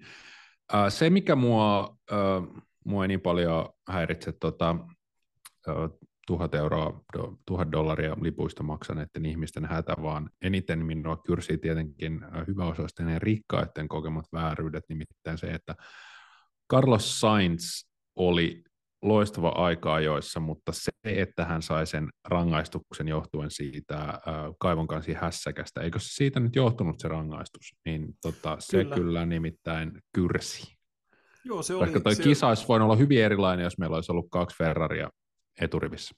Ää, 0.73 0.89
se, 0.89 1.09
mikä 1.09 1.35
mua, 1.35 1.97
ää, 2.11 2.19
mua 2.85 3.03
ei 3.03 3.07
niin 3.07 3.21
paljon 3.21 3.69
häiritse 3.87 4.31
tota, 4.31 4.75
tuhat 6.29 6.55
euroa, 6.55 7.01
tuhat 7.45 7.71
dollaria 7.71 8.17
lipuista 8.21 8.63
maksaneiden 8.63 9.25
ihmisten 9.25 9.65
hätä, 9.65 9.95
vaan 10.01 10.29
eniten 10.41 10.85
minua 10.85 11.17
kyrsii 11.17 11.57
tietenkin 11.57 12.21
hyväosaisten 12.47 13.09
ja 13.09 13.19
rikkaiden 13.19 13.87
kokemat 13.87 14.25
vääryydet, 14.33 14.83
nimittäin 14.89 15.37
se, 15.37 15.47
että 15.47 15.75
Carlos 16.71 17.19
Sainz 17.19 17.83
oli 18.15 18.63
loistava 19.01 19.49
aika 19.49 19.93
ajoissa, 19.93 20.39
mutta 20.39 20.71
se, 20.71 20.91
että 21.03 21.45
hän 21.45 21.61
sai 21.61 21.87
sen 21.87 22.09
rangaistuksen 22.27 23.07
johtuen 23.07 23.51
siitä 23.51 23.97
äh, 23.97 24.19
kaivon 24.59 24.87
kansi 24.87 25.13
hässäkästä, 25.13 25.81
eikö 25.81 25.99
se 25.99 26.07
siitä 26.07 26.39
nyt 26.39 26.55
johtunut 26.55 26.99
se 26.99 27.07
rangaistus, 27.07 27.75
niin 27.85 28.07
tota, 28.21 28.55
se 28.59 28.83
kyllä. 28.83 28.95
kyllä 28.95 29.25
nimittäin 29.25 29.91
kyrsi. 30.15 30.77
Joo, 31.45 31.63
se 31.63 31.79
Vaikka 31.79 31.99
toi 31.99 32.15
se... 32.15 32.23
kisa 32.23 32.47
olisi 32.47 32.67
voinut 32.67 32.85
olla 32.85 32.95
hyvin 32.95 33.23
erilainen, 33.23 33.63
jos 33.63 33.77
meillä 33.77 33.95
olisi 33.95 34.11
ollut 34.11 34.27
kaksi 34.31 34.57
Ferraria 34.57 35.09
eturivissä. 35.61 36.15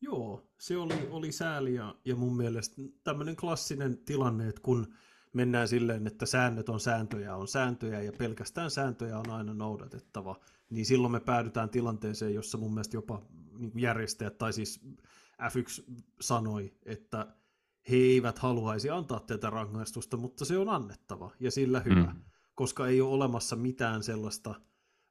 Joo, 0.00 0.50
se 0.58 0.76
oli, 0.76 1.08
oli 1.10 1.32
sääli 1.32 1.74
ja, 1.74 1.94
ja 2.04 2.16
mun 2.16 2.36
mielestä 2.36 2.82
tämmöinen 3.04 3.36
klassinen 3.36 3.98
tilanne, 3.98 4.48
että 4.48 4.60
kun 4.60 4.94
mennään 5.32 5.68
silleen, 5.68 6.06
että 6.06 6.26
säännöt 6.26 6.68
on 6.68 6.80
sääntöjä, 6.80 7.36
on 7.36 7.48
sääntöjä 7.48 8.02
ja 8.02 8.12
pelkästään 8.12 8.70
sääntöjä 8.70 9.18
on 9.18 9.30
aina 9.30 9.54
noudatettava, 9.54 10.40
niin 10.70 10.86
silloin 10.86 11.12
me 11.12 11.20
päädytään 11.20 11.70
tilanteeseen, 11.70 12.34
jossa 12.34 12.58
mun 12.58 12.74
mielestä 12.74 12.96
jopa 12.96 13.22
niin 13.58 13.72
järjestäjät, 13.76 14.38
tai 14.38 14.52
siis 14.52 14.80
F1 15.42 15.84
sanoi, 16.20 16.74
että 16.84 17.26
he 17.90 17.96
eivät 17.96 18.38
haluaisi 18.38 18.90
antaa 18.90 19.20
tätä 19.20 19.50
rangaistusta, 19.50 20.16
mutta 20.16 20.44
se 20.44 20.58
on 20.58 20.68
annettava 20.68 21.30
ja 21.40 21.50
sillä 21.50 21.80
hyvä, 21.80 22.12
mm. 22.12 22.22
koska 22.54 22.86
ei 22.86 23.00
ole 23.00 23.14
olemassa 23.14 23.56
mitään 23.56 24.02
sellaista 24.02 24.54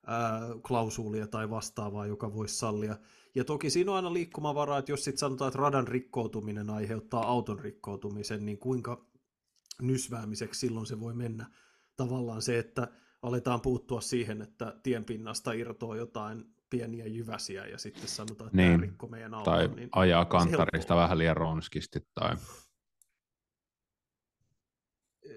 ää, 0.08 0.42
klausuulia 0.68 1.28
tai 1.28 1.50
vastaavaa, 1.50 2.06
joka 2.06 2.34
voisi 2.34 2.56
sallia. 2.56 2.98
Ja 3.36 3.44
toki 3.44 3.70
siinä 3.70 3.92
on 3.92 3.96
aina 3.96 4.14
liikkumavaraa, 4.14 4.78
että 4.78 4.92
jos 4.92 5.04
sitten 5.04 5.20
sanotaan, 5.20 5.48
että 5.48 5.60
radan 5.60 5.88
rikkoutuminen 5.88 6.70
aiheuttaa 6.70 7.28
auton 7.28 7.60
rikkoutumisen, 7.60 8.46
niin 8.46 8.58
kuinka 8.58 9.06
nysväämiseksi 9.82 10.60
silloin 10.60 10.86
se 10.86 11.00
voi 11.00 11.14
mennä. 11.14 11.46
Tavallaan 11.96 12.42
se, 12.42 12.60
että 12.60 12.88
aletaan 13.22 13.62
puuttua 13.62 14.02
siihen, 14.02 14.42
että 14.42 14.76
tienpinnasta 14.84 15.52
irtoaa 15.52 15.96
jotain 15.96 16.46
pieniä 16.70 17.06
jyväsiä 17.06 17.66
ja 17.66 17.78
sitten 17.78 18.08
sanotaan, 18.08 18.48
että 18.48 18.58
niin. 18.58 18.72
tämä 18.72 18.82
rikko 18.82 19.08
meidän 19.08 19.34
auton. 19.34 19.54
Tai 19.54 19.68
niin 19.68 19.90
ajaa 19.92 20.26
kantarista 20.26 20.96
vähän 20.96 21.18
liian 21.18 21.38
ronskisti 21.38 22.00
tai 22.14 22.36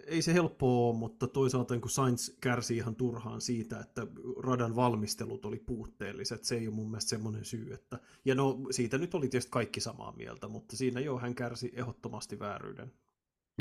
ei 0.07 0.23
se 0.23 0.35
helppoa 0.35 0.91
ole, 0.91 0.99
mutta 0.99 1.29
toisaalta 1.29 1.75
niin 1.75 1.81
kun 1.81 1.91
Sainz 1.91 2.31
kärsi 2.41 2.77
ihan 2.77 2.95
turhaan 2.95 3.41
siitä, 3.41 3.81
että 3.81 4.07
radan 4.43 4.77
valmistelut 4.77 5.45
oli 5.45 5.59
puutteelliset. 5.59 6.45
Se 6.45 6.57
ei 6.57 6.69
ole 6.69 6.75
mun 6.75 6.91
mielestä 6.91 7.09
semmoinen 7.09 7.45
syy. 7.45 7.73
Että, 7.75 7.99
ja 8.25 8.35
no 8.35 8.59
siitä 8.71 8.99
nyt 8.99 9.15
oli 9.15 9.29
tietysti 9.29 9.51
kaikki 9.51 9.81
samaa 9.81 10.13
mieltä, 10.17 10.49
mutta 10.49 10.77
siinä 10.77 11.01
jo 11.01 11.19
hän 11.19 11.35
kärsi 11.35 11.73
ehdottomasti 11.75 12.39
vääryyden. 12.39 12.93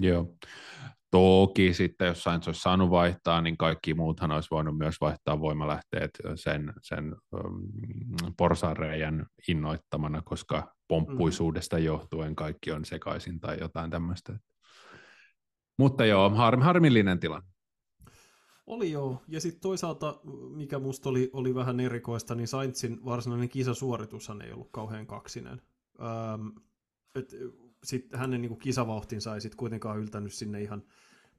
Joo. 0.02 0.36
Toki 1.12 1.74
sitten, 1.74 2.08
jos 2.08 2.24
Sainz 2.24 2.48
olisi 2.48 2.62
saanut 2.62 2.90
vaihtaa, 2.90 3.42
niin 3.42 3.58
kaikki 3.58 3.94
muuthan 3.94 4.32
olisi 4.32 4.52
voinut 4.52 4.78
myös 4.78 4.96
vaihtaa 5.02 5.40
voimalähteet 5.40 6.12
sen, 6.36 6.74
sen 6.82 7.16
um, 7.32 7.62
porsareijän 8.38 9.26
innoittamana, 9.48 10.22
koska 10.22 10.74
pomppuisuudesta 10.88 11.80
johtuen 11.80 12.36
kaikki 12.36 12.72
on 12.72 12.86
sekaisin 12.86 13.40
tai 13.40 13.58
jotain 13.60 13.92
tämmöistä. 13.92 14.40
Mutta 15.78 16.06
joo, 16.06 16.30
har, 16.30 16.60
harmillinen 16.60 17.20
tilanne. 17.20 17.50
Oli 18.68 18.92
joo, 18.92 19.22
ja 19.28 19.42
sitten 19.42 19.62
toisaalta, 19.62 20.22
mikä 20.56 20.80
musta 20.80 21.10
oli, 21.10 21.30
oli 21.34 21.56
vähän 21.56 21.80
erikoista, 21.80 22.36
niin 22.36 22.48
Sainzin 22.48 23.06
varsinainen 23.06 23.50
kisasuoritushan 23.50 24.42
ei 24.42 24.52
ollut 24.54 24.72
kauhean 24.72 25.08
kaksinen. 25.08 25.62
Öm, 26.00 26.52
et 27.16 27.36
sit 27.84 28.08
hänen 28.14 28.42
niinku 28.42 28.56
kisavauhtinsa 28.58 29.36
ei 29.36 29.42
sitten 29.42 29.58
kuitenkaan 29.58 30.00
yltänyt 30.00 30.34
sinne 30.34 30.62
ihan 30.62 30.84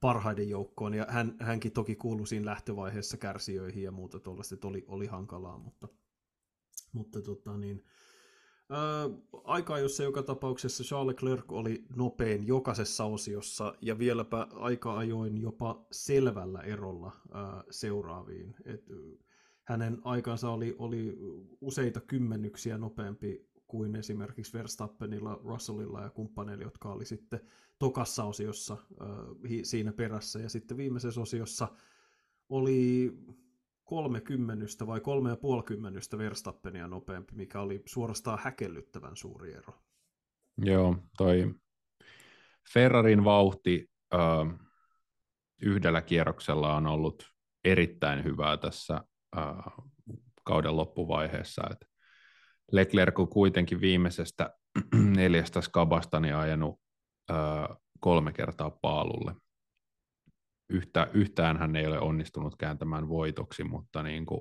parhaiden 0.00 0.49
joukkoon, 0.49 0.95
ja 0.95 1.07
hän, 1.09 1.37
hänkin 1.40 1.73
toki 1.73 1.97
kuului 1.97 2.26
siinä 2.26 2.47
lähtövaiheessa 2.47 3.16
kärsijöihin 3.16 3.83
ja 3.83 3.92
muuta 3.92 4.21
tuollaista, 4.21 4.68
oli, 4.68 4.85
oli 4.88 5.07
hankalaa, 5.07 5.59
mutta, 5.59 5.88
mutta 6.92 7.23
tota 7.23 7.57
niin, 7.57 7.85
ää, 8.70 9.10
aikaa, 9.44 9.78
jossa 9.78 10.02
joka 10.02 10.22
tapauksessa 10.22 10.84
Charles 10.84 11.06
Leclerc 11.06 11.44
oli 11.52 11.84
nopein 11.96 12.46
jokaisessa 12.46 13.04
osiossa, 13.04 13.75
ja 13.82 13.98
vieläpä 13.98 14.46
aika 14.54 14.98
ajoin 14.98 15.42
jopa 15.42 15.87
selvällä 15.90 16.60
erolla 16.60 17.12
seuraaviin. 17.70 18.54
Et, 18.64 18.84
hänen 19.64 19.98
aikansa 20.04 20.50
oli, 20.50 20.76
oli 20.78 21.16
useita 21.60 22.00
kymmenyksiä 22.00 22.78
nopeampi 22.78 23.48
kuin 23.66 23.96
esimerkiksi 23.96 24.52
Verstappenilla, 24.52 25.40
Russellilla 25.44 26.02
ja 26.02 26.10
kumppaneilla, 26.10 26.64
jotka 26.64 26.92
oli 26.92 27.04
sitten 27.04 27.40
tokassa 27.78 28.25
osiossa 28.25 28.76
siinä 29.62 29.92
perässä. 29.92 30.38
Ja 30.38 30.48
sitten 30.48 30.76
viimeisessä 30.76 31.20
osiossa 31.20 31.68
oli 32.48 33.12
kolme 33.88 34.21
kymmenystä 34.21 34.87
vai 34.87 35.00
kolme 35.00 35.30
ja 35.30 35.37
puoli 35.37 35.62
kymmenystä 35.62 36.18
Verstappenia 36.18 36.88
nopeampi, 36.88 37.33
mikä 37.35 37.61
oli 37.61 37.83
suorastaan 37.87 38.38
häkellyttävän 38.42 39.16
suuri 39.16 39.54
ero. 39.54 39.75
Joo, 40.59 40.97
toi 41.16 41.54
Ferrarin 42.73 43.25
vauhti 43.25 43.90
äh, 44.14 44.21
yhdellä 45.62 46.02
kierroksella 46.02 46.76
on 46.76 46.87
ollut 46.87 47.23
erittäin 47.64 48.25
hyvää 48.25 48.57
tässä 48.57 49.04
äh, 49.38 49.54
kauden 50.45 50.76
loppuvaiheessa. 50.76 51.62
Et 51.71 51.88
Leclerc 52.73 53.18
on 53.18 53.28
kuitenkin 53.28 53.80
viimeisestä 53.80 54.50
neljästä 55.16 55.61
skabasta 55.61 56.21
niin 56.21 56.35
ajanut 56.35 56.80
äh, 57.30 57.76
kolme 58.00 58.33
kertaa 58.33 58.71
paalulle. 58.71 59.35
Yhtä, 60.70 61.10
yhtään 61.14 61.56
hän 61.56 61.76
ei 61.76 61.87
ole 61.87 62.00
onnistunut 62.00 62.56
kääntämään 62.56 63.08
voitoksi, 63.08 63.64
mutta 63.64 64.02
niin 64.02 64.26
kuin, 64.26 64.40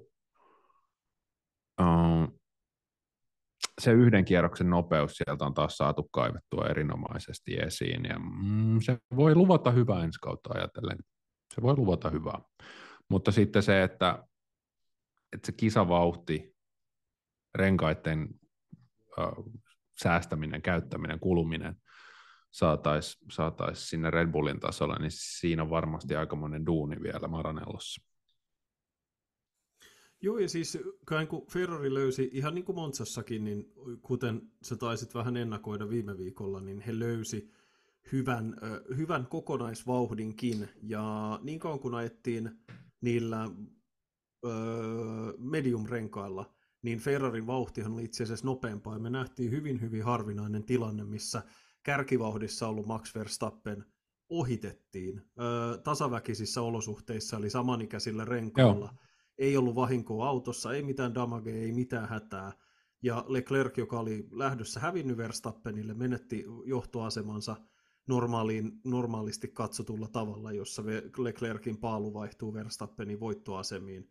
äh, 1.81 2.27
se 3.81 3.91
yhden 3.91 4.25
kierroksen 4.25 4.69
nopeus 4.69 5.13
sieltä 5.13 5.45
on 5.45 5.53
taas 5.53 5.77
saatu 5.77 6.09
kaivettua 6.11 6.67
erinomaisesti 6.69 7.55
esiin, 7.55 8.05
ja 8.05 8.19
mm, 8.19 8.79
se 8.81 8.97
voi 9.15 9.35
luvata 9.35 9.71
hyvää 9.71 10.03
ensi 10.03 10.19
kautta 10.21 10.49
ajatellen. 10.53 10.97
Se 11.55 11.61
voi 11.61 11.77
luvata 11.77 12.09
hyvää. 12.09 12.41
Mutta 13.09 13.31
sitten 13.31 13.63
se, 13.63 13.83
että 13.83 14.23
että 15.33 15.45
se 15.45 15.51
kisavauhti, 15.51 16.55
renkaiden 17.55 18.29
äh, 19.19 19.25
säästäminen, 20.01 20.61
käyttäminen, 20.61 21.19
kuluminen 21.19 21.75
saataisiin 22.57 23.31
saatais 23.31 23.89
sinne 23.89 24.11
Red 24.11 24.31
Bullin 24.31 24.59
tasolle, 24.59 24.99
niin 24.99 25.11
siinä 25.13 25.63
on 25.63 25.69
varmasti 25.69 26.15
aikamoinen 26.15 26.65
duuni 26.65 26.95
vielä 27.03 27.27
Maranellossa. 27.27 28.01
Joo, 30.21 30.37
ja 30.37 30.49
siis 30.49 30.77
kun 31.29 31.45
Ferrari 31.51 31.93
löysi, 31.93 32.29
ihan 32.33 32.55
niin 32.55 32.65
kuin 32.65 32.75
Monsassakin, 32.75 33.43
niin 33.43 33.65
kuten 34.01 34.41
sä 34.63 34.75
taisit 34.75 35.15
vähän 35.15 35.37
ennakoida 35.37 35.89
viime 35.89 36.17
viikolla, 36.17 36.61
niin 36.61 36.79
he 36.79 36.99
löysi 36.99 37.51
hyvän, 38.11 38.55
hyvän 38.97 39.27
kokonaisvauhdinkin, 39.27 40.69
ja 40.83 41.39
niin 41.43 41.59
kauan 41.59 41.79
kun 41.79 41.95
ajettiin 41.95 42.51
niillä 43.01 43.49
medium-renkailla, 45.37 46.53
niin 46.81 46.99
Ferrarin 46.99 47.47
vauhtihan 47.47 47.93
oli 47.93 48.03
itse 48.03 48.23
asiassa 48.23 48.45
nopeampaa, 48.45 48.93
ja 48.93 48.99
me 48.99 49.09
nähtiin 49.09 49.51
hyvin, 49.51 49.81
hyvin 49.81 50.03
harvinainen 50.03 50.63
tilanne, 50.63 51.03
missä 51.03 51.43
kärkivauhdissa 51.87 52.67
ollut 52.67 52.85
Max 52.85 53.15
Verstappen 53.15 53.85
ohitettiin 54.29 55.21
öö, 55.39 55.77
tasaväkisissä 55.77 56.61
olosuhteissa, 56.61 57.37
eli 57.37 57.49
samanikäisillä 57.49 58.25
renkailla. 58.25 58.85
Joo. 58.85 59.05
Ei 59.37 59.57
ollut 59.57 59.75
vahinkoa 59.75 60.27
autossa, 60.27 60.73
ei 60.73 60.83
mitään 60.83 61.15
damage, 61.15 61.51
ei 61.51 61.71
mitään 61.71 62.09
hätää. 62.09 62.51
Ja 63.01 63.25
Leclerc, 63.27 63.77
joka 63.77 63.99
oli 63.99 64.27
lähdössä 64.31 64.79
hävinnyt 64.79 65.17
Verstappenille, 65.17 65.93
menetti 65.93 66.45
johtoasemansa 66.65 67.55
normaaliin, 68.07 68.71
normaalisti 68.83 69.47
katsotulla 69.47 70.07
tavalla, 70.07 70.51
jossa 70.51 70.83
Leclercin 71.17 71.77
paalu 71.77 72.13
vaihtuu 72.13 72.53
Verstappenin 72.53 73.19
voittoasemiin. 73.19 74.09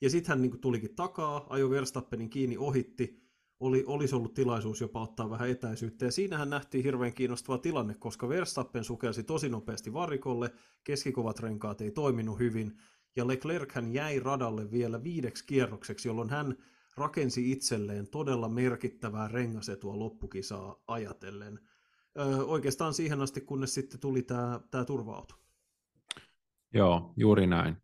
Ja 0.00 0.10
sitten 0.10 0.28
hän 0.28 0.42
niin 0.42 0.60
tulikin 0.60 0.94
takaa, 0.94 1.46
ajoi 1.48 1.70
Verstappenin 1.70 2.30
kiinni, 2.30 2.56
ohitti, 2.56 3.22
oli, 3.60 3.84
olisi 3.86 4.14
ollut 4.14 4.34
tilaisuus 4.34 4.80
jopa 4.80 5.02
ottaa 5.02 5.30
vähän 5.30 5.50
etäisyyttä. 5.50 6.04
Ja 6.04 6.12
siinähän 6.12 6.50
nähtiin 6.50 6.84
hirveän 6.84 7.14
kiinnostava 7.14 7.58
tilanne, 7.58 7.94
koska 7.94 8.28
Verstappen 8.28 8.84
sukelsi 8.84 9.22
tosi 9.22 9.48
nopeasti 9.48 9.92
varikolle, 9.92 10.50
keskikovat 10.84 11.40
renkaat 11.40 11.80
ei 11.80 11.90
toiminut 11.90 12.38
hyvin, 12.38 12.78
ja 13.16 13.26
Leclerc 13.26 13.72
hän 13.72 13.92
jäi 13.92 14.20
radalle 14.20 14.70
vielä 14.70 15.02
viideksi 15.02 15.46
kierrokseksi, 15.46 16.08
jolloin 16.08 16.30
hän 16.30 16.56
rakensi 16.96 17.52
itselleen 17.52 18.08
todella 18.10 18.48
merkittävää 18.48 19.28
rengasetua 19.28 19.98
loppukisaa 19.98 20.82
ajatellen. 20.86 21.60
Öö, 22.18 22.36
oikeastaan 22.36 22.94
siihen 22.94 23.20
asti, 23.20 23.40
kunnes 23.40 23.74
sitten 23.74 24.00
tuli 24.00 24.22
tämä 24.70 24.84
turva-auto. 24.86 25.34
Joo, 26.74 27.14
juuri 27.16 27.46
näin. 27.46 27.76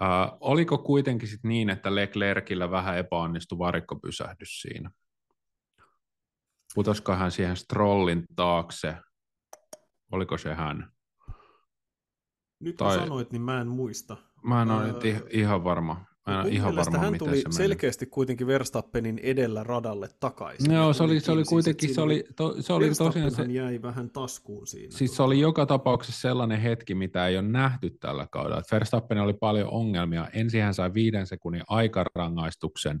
Uh, 0.00 0.36
oliko 0.40 0.78
kuitenkin 0.78 1.28
sit 1.28 1.44
niin, 1.44 1.70
että 1.70 1.94
Leclercillä 1.94 2.70
vähän 2.70 2.98
epäonnistui 2.98 3.58
varikkopysähdys 3.58 4.60
siinä? 4.62 4.90
Putosko 6.74 7.12
hän 7.12 7.30
siihen 7.30 7.56
Strollin 7.56 8.24
taakse? 8.36 8.96
Oliko 10.12 10.38
se 10.38 10.54
hän? 10.54 10.92
Nyt 12.60 12.76
tai... 12.76 12.98
sanoit, 12.98 13.32
niin 13.32 13.42
mä 13.42 13.60
en 13.60 13.68
muista. 13.68 14.16
Mä 14.44 14.62
en 14.62 14.70
ole 14.70 14.92
uh, 14.92 15.28
ihan 15.30 15.64
varma. 15.64 16.04
Mä 16.30 16.42
en 16.42 16.52
ihan 16.52 16.76
varma, 16.76 16.98
hän 16.98 17.18
tuli 17.18 17.36
se 17.36 17.42
meni. 17.42 17.52
selkeästi 17.54 18.06
kuitenkin 18.06 18.46
Verstappenin 18.46 19.18
edellä 19.22 19.64
radalle 19.64 20.08
takaisin. 20.20 20.72
Joo, 20.72 20.92
se 20.92 21.02
oli, 21.02 21.20
se 21.20 21.32
oli 21.32 21.44
kuitenkin, 21.44 21.94
se 21.94 22.00
oli, 22.00 22.24
to, 22.36 22.62
se 22.62 22.72
oli 22.72 22.88
tosiaan 22.88 23.30
se... 23.30 23.42
jäi 23.42 23.82
vähän 23.82 24.10
taskuun 24.10 24.66
siinä. 24.66 24.96
Siis 24.96 25.16
se 25.16 25.22
oli 25.22 25.40
joka 25.40 25.66
tapauksessa 25.66 26.20
sellainen 26.20 26.60
hetki, 26.60 26.94
mitä 26.94 27.26
ei 27.26 27.38
ole 27.38 27.48
nähty 27.48 27.90
tällä 27.90 28.26
kaudella. 28.30 28.62
Verstappen 28.72 29.18
oli 29.18 29.34
paljon 29.34 29.68
ongelmia. 29.70 30.28
Ensin 30.32 30.62
hän 30.62 30.74
sai 30.74 30.94
viiden 30.94 31.26
sekunnin 31.26 31.62
aikarangaistuksen 31.68 33.00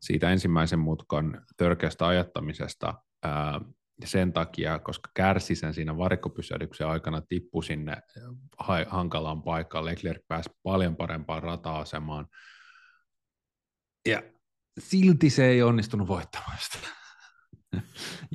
siitä 0.00 0.30
ensimmäisen 0.30 0.78
mutkan 0.78 1.42
törkeästä 1.56 2.06
ajattamisesta 2.06 2.94
ää, 3.22 3.60
sen 4.04 4.32
takia, 4.32 4.78
koska 4.78 5.10
kärsi 5.14 5.54
sen 5.54 5.74
siinä 5.74 5.96
varikkopysähdyksen 5.96 6.86
aikana, 6.86 7.20
tippui 7.20 7.64
sinne 7.64 7.96
hankalaan 8.86 9.42
paikkaan. 9.42 9.84
Leclerc 9.84 10.22
pääsi 10.28 10.50
paljon 10.62 10.96
parempaan 10.96 11.42
rata-asemaan 11.42 12.26
ja 14.08 14.22
silti 14.78 15.30
se 15.30 15.46
ei 15.46 15.62
onnistunut 15.62 16.08
voittamaan 16.08 16.58
sitä. 16.60 16.88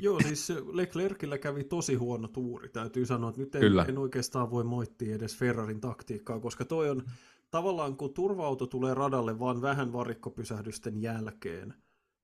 Joo, 0.03 0.19
siis 0.19 0.53
Leclercillä 0.71 1.37
kävi 1.37 1.63
tosi 1.63 1.95
huono 1.95 2.27
tuuri, 2.27 2.69
täytyy 2.69 3.05
sanoa, 3.05 3.29
että 3.29 3.41
nyt 3.41 3.55
en, 3.55 3.61
Kyllä. 3.61 3.85
en 3.89 3.97
oikeastaan 3.97 4.51
voi 4.51 4.63
moittia 4.63 5.15
edes 5.15 5.37
Ferrarin 5.37 5.81
taktiikkaa, 5.81 6.39
koska 6.39 6.65
toi 6.65 6.89
on 6.89 7.03
tavallaan, 7.51 7.97
kun 7.97 8.13
turva-auto 8.13 8.67
tulee 8.67 8.93
radalle 8.93 9.39
vaan 9.39 9.61
vähän 9.61 9.93
varikkopysähdysten 9.93 11.01
jälkeen, 11.01 11.73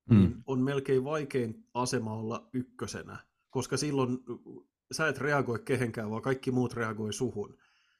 mm. 0.09 0.17
niin 0.17 0.43
on 0.47 0.59
melkein 0.59 1.03
vaikein 1.03 1.65
asema 1.73 2.13
olla 2.13 2.49
ykkösenä, 2.53 3.17
koska 3.49 3.77
silloin 3.77 4.17
sä 4.91 5.07
et 5.07 5.17
reagoi 5.17 5.59
kehenkään, 5.59 6.09
vaan 6.09 6.21
kaikki 6.21 6.51
muut 6.51 6.73
reagoi 6.73 7.13
suhun. 7.13 7.57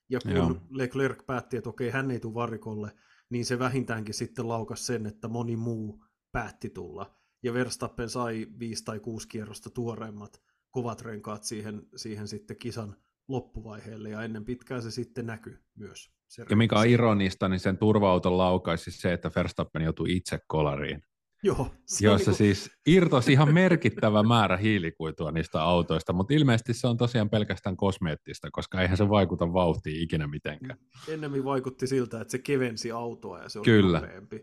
Ja 0.09 0.19
kun 0.19 0.31
Joo. 0.31 0.57
Leclerc 0.69 1.25
päätti, 1.25 1.57
että 1.57 1.69
okei, 1.69 1.89
hän 1.89 2.11
ei 2.11 2.19
tule 2.19 2.33
varikolle, 2.33 2.91
niin 3.29 3.45
se 3.45 3.59
vähintäänkin 3.59 4.13
sitten 4.13 4.47
laukas 4.47 4.85
sen, 4.87 5.05
että 5.05 5.27
moni 5.27 5.55
muu 5.55 6.05
päätti 6.31 6.69
tulla. 6.69 7.15
Ja 7.43 7.53
Verstappen 7.53 8.09
sai 8.09 8.47
viisi 8.59 8.83
tai 8.83 8.99
kuusi 8.99 9.27
kierrosta 9.27 9.69
tuoreimmat 9.69 10.41
kovat 10.71 11.01
renkaat 11.01 11.43
siihen, 11.43 11.81
siihen 11.95 12.27
sitten 12.27 12.57
kisan 12.57 12.95
loppuvaiheelle, 13.27 14.09
ja 14.09 14.23
ennen 14.23 14.45
pitkään 14.45 14.81
se 14.81 14.91
sitten 14.91 15.25
näkyy 15.25 15.59
myös. 15.75 16.11
Se 16.27 16.45
ja 16.49 16.55
mikä 16.55 16.79
on 16.79 16.87
ironista, 16.87 17.49
niin 17.49 17.59
sen 17.59 17.77
turva-auton 17.77 18.37
laukaisi 18.37 18.91
se, 18.91 19.13
että 19.13 19.31
Verstappen 19.35 19.81
joutui 19.81 20.15
itse 20.15 20.39
kolariin. 20.47 21.01
Joo. 21.45 21.67
Jossa 22.01 22.07
niin 22.07 22.25
kuin... 22.25 22.35
siis 22.35 22.71
irtosi 22.87 23.31
ihan 23.31 23.53
merkittävä 23.53 24.23
määrä 24.23 24.57
hiilikuitua 24.57 25.31
niistä 25.31 25.61
autoista, 25.61 26.13
mutta 26.13 26.33
ilmeisesti 26.33 26.73
se 26.73 26.87
on 26.87 26.97
tosiaan 26.97 27.29
pelkästään 27.29 27.77
kosmeettista, 27.77 28.51
koska 28.51 28.81
eihän 28.81 28.97
se 28.97 29.09
vaikuta 29.09 29.53
vauhtiin 29.53 30.03
ikinä 30.03 30.27
mitenkään. 30.27 30.79
Ennemmin 31.07 31.43
vaikutti 31.43 31.87
siltä, 31.87 32.21
että 32.21 32.31
se 32.31 32.39
kevensi 32.39 32.91
autoa 32.91 33.39
ja 33.39 33.49
se 33.49 33.59
oli 33.59 33.65
Kyllä. 33.65 33.99
nopeampi. 33.99 34.35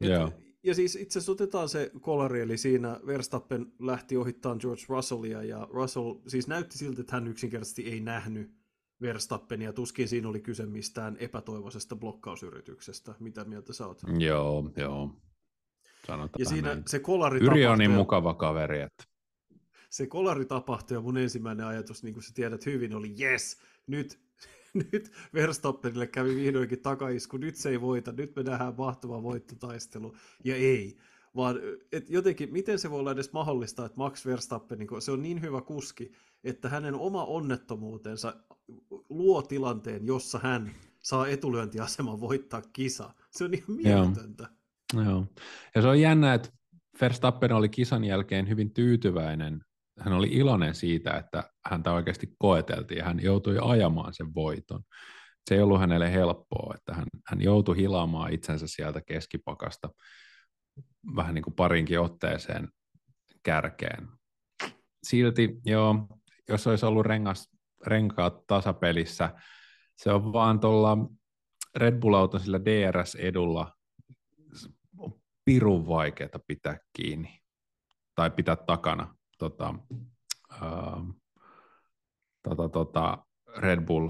Et, 0.00 0.10
ja 0.62 0.74
siis 0.74 0.96
itse 0.96 1.18
asiassa 1.18 1.32
otetaan 1.32 1.68
se 1.68 1.90
kolari, 2.00 2.40
eli 2.40 2.56
siinä 2.56 3.00
Verstappen 3.06 3.66
lähti 3.78 4.16
ohittaan 4.16 4.58
George 4.60 4.82
Russellia, 4.88 5.42
ja 5.42 5.68
Russell 5.70 6.14
siis 6.26 6.48
näytti 6.48 6.78
siltä, 6.78 7.00
että 7.00 7.16
hän 7.16 7.28
yksinkertaisesti 7.28 7.86
ei 7.86 8.00
nähnyt 8.00 8.50
Verstappenia, 9.02 9.72
tuskin 9.72 10.08
siinä 10.08 10.28
oli 10.28 10.40
kyse 10.40 10.66
mistään 10.66 11.16
epätoivoisesta 11.16 11.96
blokkausyrityksestä. 11.96 13.14
Mitä 13.20 13.44
mieltä 13.44 13.72
sä 13.72 13.86
oot? 13.86 14.02
Joo, 14.18 14.70
joo. 14.76 15.16
Sanotaan 16.06 16.40
ja 16.40 16.46
siinä 16.46 16.68
näin. 16.68 16.82
se 16.86 16.98
kolari 16.98 17.40
Yri 17.40 17.66
on 17.66 17.78
niin 17.78 17.90
mukava 17.90 18.34
kaveri, 18.34 18.80
että... 18.80 19.04
Se 19.90 20.06
kolari 20.06 20.44
tapahtui 20.44 20.96
ja 20.96 21.00
mun 21.00 21.18
ensimmäinen 21.18 21.66
ajatus, 21.66 22.02
niin 22.02 22.14
kuin 22.14 22.24
sä 22.24 22.34
tiedät 22.34 22.66
hyvin, 22.66 22.94
oli 22.94 23.14
yes, 23.20 23.58
nyt, 23.86 24.20
nyt 24.92 25.12
Verstappenille 25.34 26.06
kävi 26.06 26.36
vihdoinkin 26.36 26.82
takaisku, 26.82 27.36
nyt 27.36 27.56
se 27.56 27.68
ei 27.68 27.80
voita, 27.80 28.12
nyt 28.12 28.36
me 28.36 28.42
nähdään 28.42 28.74
mahtava 28.78 29.22
voittotaistelu, 29.22 30.16
ja 30.44 30.56
ei. 30.56 30.96
Vaan 31.36 31.56
et 31.92 32.10
jotenkin, 32.10 32.52
miten 32.52 32.78
se 32.78 32.90
voi 32.90 33.00
olla 33.00 33.12
edes 33.12 33.32
mahdollista, 33.32 33.84
että 33.84 33.98
Max 33.98 34.26
Verstappen, 34.26 34.78
niin 34.78 35.02
se 35.02 35.12
on 35.12 35.22
niin 35.22 35.42
hyvä 35.42 35.60
kuski, 35.60 36.12
että 36.44 36.68
hänen 36.68 36.94
oma 36.94 37.24
onnettomuutensa 37.24 38.36
luo 39.08 39.42
tilanteen, 39.42 40.06
jossa 40.06 40.38
hän 40.38 40.74
saa 40.98 41.26
etulyöntiaseman 41.26 42.20
voittaa 42.20 42.62
kisa. 42.72 43.14
Se 43.30 43.44
on 43.44 43.54
ihan 43.54 43.72
mieletöntä. 43.72 44.42
Joo. 44.42 44.59
Joo. 44.94 45.26
Ja 45.74 45.82
se 45.82 45.88
on 45.88 46.00
jännä, 46.00 46.34
että 46.34 46.48
Verstappen 47.00 47.52
oli 47.52 47.68
kisan 47.68 48.04
jälkeen 48.04 48.48
hyvin 48.48 48.74
tyytyväinen. 48.74 49.60
Hän 50.00 50.12
oli 50.12 50.28
iloinen 50.28 50.74
siitä, 50.74 51.10
että 51.16 51.50
häntä 51.66 51.92
oikeasti 51.92 52.34
koeteltiin 52.38 52.98
ja 52.98 53.04
hän 53.04 53.22
joutui 53.22 53.58
ajamaan 53.62 54.14
sen 54.14 54.34
voiton. 54.34 54.82
Se 55.48 55.54
ei 55.54 55.62
ollut 55.62 55.80
hänelle 55.80 56.12
helppoa, 56.12 56.74
että 56.74 56.94
hän, 56.94 57.06
hän 57.26 57.42
joutui 57.42 57.76
hilaamaan 57.76 58.32
itsensä 58.32 58.66
sieltä 58.66 59.00
keskipakasta 59.06 59.88
vähän 61.16 61.34
niin 61.34 61.42
kuin 61.42 61.54
parinkin 61.54 62.00
otteeseen 62.00 62.68
kärkeen. 63.42 64.08
Silti, 65.02 65.60
joo, 65.64 66.06
jos 66.48 66.66
olisi 66.66 66.86
ollut 66.86 67.06
rengas, 67.06 67.48
renkaat 67.86 68.46
tasapelissä, 68.46 69.34
se 69.96 70.12
on 70.12 70.32
vaan 70.32 70.60
tuolla 70.60 70.98
Red 71.76 72.00
Bull-auton 72.00 72.40
sillä 72.40 72.60
DRS-edulla 72.64 73.79
pirun 75.50 75.86
vaikeaa 75.86 76.38
pitää 76.46 76.78
kiinni 76.92 77.40
tai 78.14 78.30
pitää 78.30 78.56
takana 78.56 79.14
tota, 79.38 79.74
uh, 80.62 81.14
tota, 82.42 82.68
tota, 82.68 83.18
Red 83.56 83.80
Bull. 83.80 84.08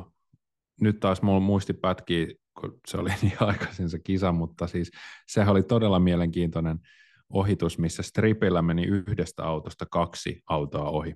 Nyt 0.81 1.01
taas 1.01 1.23
mulla 1.23 1.41
muisti 1.41 1.73
pätkiä, 1.73 2.27
kun 2.61 2.81
se 2.87 2.97
oli 2.97 3.11
niin 3.23 3.37
aikaisin 3.41 3.91
se 3.91 3.99
kisa, 3.99 4.33
mutta 4.33 4.67
siis 4.67 4.91
sehän 5.29 5.53
oli 5.53 5.63
todella 5.63 5.99
mielenkiintoinen 5.99 6.79
ohitus, 7.31 7.79
missä 7.79 8.03
stripillä 8.03 8.63
meni 8.63 8.85
yhdestä 8.85 9.45
autosta 9.45 9.87
kaksi 9.91 10.43
autoa 10.49 10.91
ohi. 10.91 11.15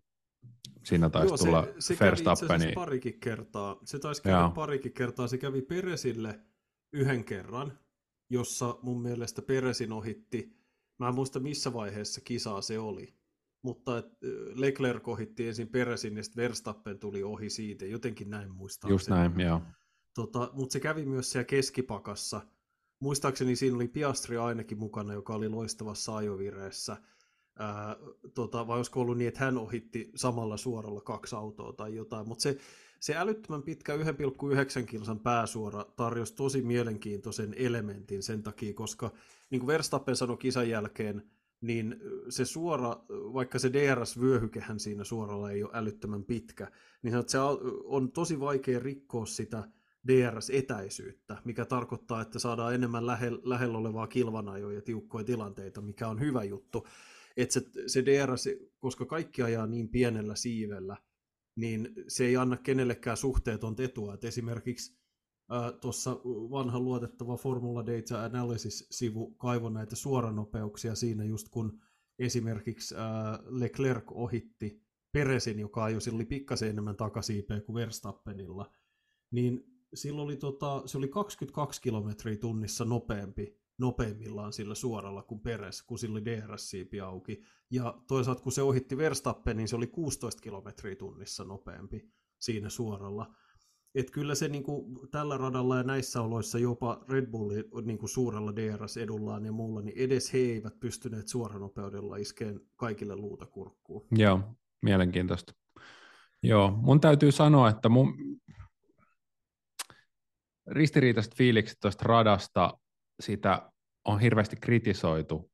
Siinä 0.84 1.10
taisi 1.10 1.30
Joo, 1.30 1.36
tulla 1.36 1.64
se, 1.64 1.94
se 1.94 2.04
Verstappeni. 2.04 2.72
parikin 2.72 3.20
kertaa. 3.20 3.76
Se 3.84 3.98
taisi 3.98 4.22
käydä 4.22 4.38
Joo. 4.38 4.50
parikin 4.50 4.92
kertaa. 4.92 5.26
Se 5.26 5.38
kävi 5.38 5.62
Peresille 5.62 6.40
yhden 6.92 7.24
kerran, 7.24 7.78
jossa 8.30 8.78
mun 8.82 9.02
mielestä 9.02 9.42
Peresin 9.42 9.92
ohitti. 9.92 10.56
Mä 10.98 11.08
en 11.08 11.14
muista 11.14 11.40
missä 11.40 11.72
vaiheessa 11.72 12.20
kisaa 12.20 12.60
se 12.60 12.78
oli. 12.78 13.14
Mutta 13.62 13.98
et, 13.98 14.06
ö, 14.24 14.52
Leclerc 14.54 15.08
ohitti 15.08 15.48
ensin 15.48 15.68
Peresin 15.68 16.16
ja 16.16 16.22
sitten 16.22 16.42
Verstappen 16.42 16.98
tuli 16.98 17.22
ohi 17.22 17.50
siitä. 17.50 17.86
Jotenkin 17.86 18.30
näin 18.30 18.50
muistaa. 18.50 18.90
Just 18.90 19.08
näin, 19.08 19.40
joo. 19.40 19.62
Tota, 20.14 20.50
mutta 20.52 20.72
se 20.72 20.80
kävi 20.80 21.04
myös 21.06 21.32
siellä 21.32 21.44
keskipakassa. 21.44 22.40
Muistaakseni 23.00 23.56
siinä 23.56 23.76
oli 23.76 23.88
Piastri 23.88 24.36
ainakin 24.36 24.78
mukana, 24.78 25.12
joka 25.12 25.34
oli 25.34 25.48
loistavassa 25.48 26.16
ajovireessä. 26.16 26.96
Ää, 27.58 27.96
tota, 28.34 28.66
vai 28.66 28.76
olisiko 28.76 29.00
ollut 29.00 29.18
niin, 29.18 29.28
että 29.28 29.44
hän 29.44 29.58
ohitti 29.58 30.10
samalla 30.14 30.56
suoralla 30.56 31.00
kaksi 31.00 31.36
autoa 31.36 31.72
tai 31.72 31.94
jotain. 31.94 32.28
Mutta 32.28 32.42
se, 32.42 32.58
se 33.00 33.16
älyttömän 33.16 33.62
pitkä 33.62 33.96
1,9 33.96 34.86
kilsan 34.86 35.20
pääsuora 35.20 35.84
tarjosi 35.96 36.34
tosi 36.34 36.62
mielenkiintoisen 36.62 37.54
elementin 37.56 38.22
sen 38.22 38.42
takia, 38.42 38.74
koska 38.74 39.10
niin 39.50 39.60
kuin 39.60 39.66
Verstappen 39.66 40.16
sanoi 40.16 40.36
kisan 40.36 40.68
jälkeen, 40.68 41.22
niin 41.60 41.96
se 42.28 42.44
suora, 42.44 42.96
vaikka 43.10 43.58
se 43.58 43.72
DRS-vyöhykehän 43.72 44.80
siinä 44.80 45.04
suoralla 45.04 45.50
ei 45.50 45.62
ole 45.62 45.70
älyttömän 45.74 46.24
pitkä, 46.24 46.70
niin 47.02 47.14
se 47.26 47.38
on 47.84 48.12
tosi 48.12 48.40
vaikea 48.40 48.78
rikkoa 48.78 49.26
sitä 49.26 49.68
DRS-etäisyyttä, 50.08 51.36
mikä 51.44 51.64
tarkoittaa, 51.64 52.20
että 52.20 52.38
saadaan 52.38 52.74
enemmän 52.74 53.06
lähellä, 53.06 53.40
lähellä 53.44 53.78
olevaa 53.78 54.06
kilvanajoja 54.06 54.74
ja 54.74 54.82
tiukkoja 54.82 55.24
tilanteita, 55.24 55.80
mikä 55.80 56.08
on 56.08 56.20
hyvä 56.20 56.44
juttu. 56.44 56.86
Että 57.36 57.52
se, 57.52 57.62
se 57.86 58.04
DRS, 58.04 58.48
koska 58.78 59.06
kaikki 59.06 59.42
ajaa 59.42 59.66
niin 59.66 59.88
pienellä 59.88 60.36
siivellä, 60.36 60.96
niin 61.56 61.88
se 62.08 62.26
ei 62.26 62.36
anna 62.36 62.56
kenellekään 62.56 63.16
suhteeton 63.16 63.74
etua. 63.78 64.14
Et 64.14 64.24
esimerkiksi 64.24 64.98
tuossa 65.80 66.10
vanha 66.24 66.80
luotettava 66.80 67.36
Formula 67.36 67.86
Data 67.86 68.24
Analysis-sivu 68.24 69.30
kaivoi 69.30 69.72
näitä 69.72 69.96
suoranopeuksia 69.96 70.94
siinä 70.94 71.24
just 71.24 71.48
kun 71.48 71.80
esimerkiksi 72.18 72.94
ää, 72.96 73.38
Leclerc 73.46 74.04
ohitti 74.10 74.84
Peresin, 75.12 75.58
joka 75.58 75.84
ajoi, 75.84 76.00
sillä 76.00 76.16
oli 76.16 76.24
pikkasen 76.24 76.68
enemmän 76.68 76.96
takasiipeä 76.96 77.60
kuin 77.60 77.74
Verstappenilla, 77.74 78.72
niin 79.30 79.64
silloin 79.94 80.24
oli 80.24 80.36
tota, 80.36 80.82
se 80.86 80.98
oli 80.98 81.08
22 81.08 81.82
kilometriä 81.82 82.36
tunnissa 82.36 82.84
nopeampi 82.84 83.63
nopeimmillaan 83.78 84.52
sillä 84.52 84.74
suoralla 84.74 85.22
kuin 85.22 85.40
Peres, 85.40 85.82
kun 85.82 85.98
sillä 85.98 86.12
oli 86.12 86.24
DRS-siipi 86.24 87.00
auki. 87.00 87.42
Ja 87.70 88.02
toisaalta 88.08 88.42
kun 88.42 88.52
se 88.52 88.62
ohitti 88.62 88.96
Verstappen, 88.96 89.56
niin 89.56 89.68
se 89.68 89.76
oli 89.76 89.86
16 89.86 90.42
kilometriä 90.42 90.96
tunnissa 90.96 91.44
nopeampi 91.44 92.08
siinä 92.38 92.68
suoralla. 92.68 93.34
Et 93.94 94.10
kyllä 94.10 94.34
se 94.34 94.48
niinku, 94.48 95.06
tällä 95.10 95.38
radalla 95.38 95.76
ja 95.76 95.82
näissä 95.82 96.22
oloissa 96.22 96.58
jopa 96.58 97.04
Red 97.08 97.26
Bullin 97.26 97.64
niinku, 97.84 98.08
suurella 98.08 98.52
DRS-edullaan 98.56 99.46
ja 99.46 99.52
muulla, 99.52 99.82
niin 99.82 99.98
edes 99.98 100.32
he 100.32 100.38
eivät 100.38 100.80
pystyneet 100.80 101.28
suoranopeudella 101.28 102.16
iskeen 102.16 102.60
kaikille 102.76 103.16
luuta 103.16 103.46
kurkkuun. 103.46 104.06
Joo, 104.10 104.40
mielenkiintoista. 104.82 105.54
Joo, 106.42 106.70
mun 106.70 107.00
täytyy 107.00 107.32
sanoa, 107.32 107.68
että 107.68 107.88
mun 107.88 108.14
ristiriitaiset 110.66 111.34
fiilikset 111.34 111.78
tuosta 111.80 112.04
radasta, 112.06 112.78
sitä 113.20 113.70
on 114.04 114.20
hirveästi 114.20 114.56
kritisoitu, 114.56 115.50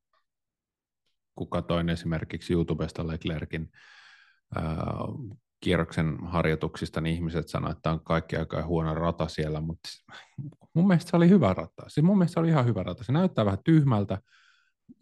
kun 1.34 1.50
katsoin 1.50 1.88
esimerkiksi 1.88 2.52
YouTubesta 2.52 3.06
Leclerkin 3.06 3.70
kierroksen 5.60 6.18
harjoituksista, 6.26 7.00
niin 7.00 7.14
ihmiset 7.14 7.48
sanoivat, 7.48 7.78
että 7.78 7.90
on 7.90 8.04
kaikki 8.04 8.36
aika 8.36 8.62
huono 8.62 8.94
rata 8.94 9.28
siellä, 9.28 9.60
mutta 9.60 9.88
mun 10.74 10.86
mielestä 10.86 11.10
se 11.10 11.16
oli 11.16 11.28
hyvä 11.28 11.54
rata. 11.54 11.82
Siis 11.88 12.04
mun 12.04 12.18
mielestä 12.18 12.34
se 12.34 12.40
oli 12.40 12.48
ihan 12.48 12.66
hyvä 12.66 12.82
rata. 12.82 13.04
Se 13.04 13.12
näyttää 13.12 13.44
vähän 13.44 13.64
tyhmältä, 13.64 14.18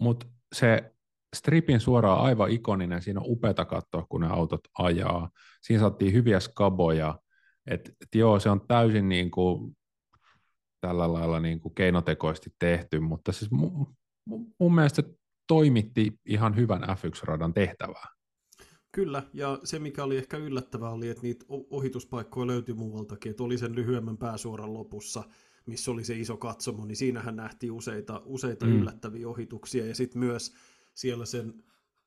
mutta 0.01 0.27
se 0.55 0.93
stripin 1.37 1.81
suoraan 1.81 2.21
aivan 2.21 2.51
ikoninen, 2.51 3.03
siinä 3.03 3.21
on 3.21 3.27
upeata 3.29 3.65
katsoa, 3.65 4.07
kun 4.09 4.21
ne 4.21 4.29
autot 4.29 4.61
ajaa. 4.79 5.31
Siinä 5.63 5.81
saatiin 5.81 6.13
hyviä 6.13 6.41
skaboja, 6.41 7.19
että 7.67 7.93
et 8.01 8.15
joo, 8.15 8.41
se 8.41 8.51
on 8.51 8.67
täysin 8.69 9.09
niin 9.09 9.31
kuin 9.31 9.77
tällä 10.81 11.13
lailla 11.13 11.41
niin 11.41 11.61
kuin 11.61 11.75
keinotekoisesti 11.75 12.51
tehty, 12.59 13.01
mutta 13.01 13.33
siis 13.33 13.51
mun, 13.51 13.97
mun 14.61 14.75
mielestä 14.75 15.03
se 15.03 15.15
toimitti 15.47 16.13
ihan 16.27 16.57
hyvän 16.57 16.83
F1-radan 16.83 17.55
tehtävää. 17.55 18.07
Kyllä, 18.93 19.23
ja 19.33 19.59
se 19.65 19.79
mikä 19.79 20.05
oli 20.05 20.17
ehkä 20.17 20.37
yllättävää 20.37 20.91
oli, 20.91 21.09
että 21.09 21.23
niitä 21.23 21.45
ohituspaikkoja 21.49 22.47
löytyi 22.47 22.75
muualtakin, 22.75 23.31
että 23.31 23.43
oli 23.43 23.59
sen 23.59 23.75
lyhyemmän 23.75 24.19
pääsuoran 24.19 24.75
lopussa, 24.75 25.25
missä 25.67 25.91
oli 25.91 26.05
se 26.05 26.19
iso 26.19 26.37
katsomo, 26.37 26.85
niin 26.85 26.97
siinähän 26.97 27.37
nähtiin 27.37 27.73
useita, 27.73 28.23
useita 28.25 28.67
mm. 28.67 28.73
yllättäviä 28.73 29.29
ohituksia, 29.29 29.87
ja 29.87 29.95
sitten 29.95 30.19
myös 30.19 30.55
siellä 30.95 31.27
sen, 31.27 31.63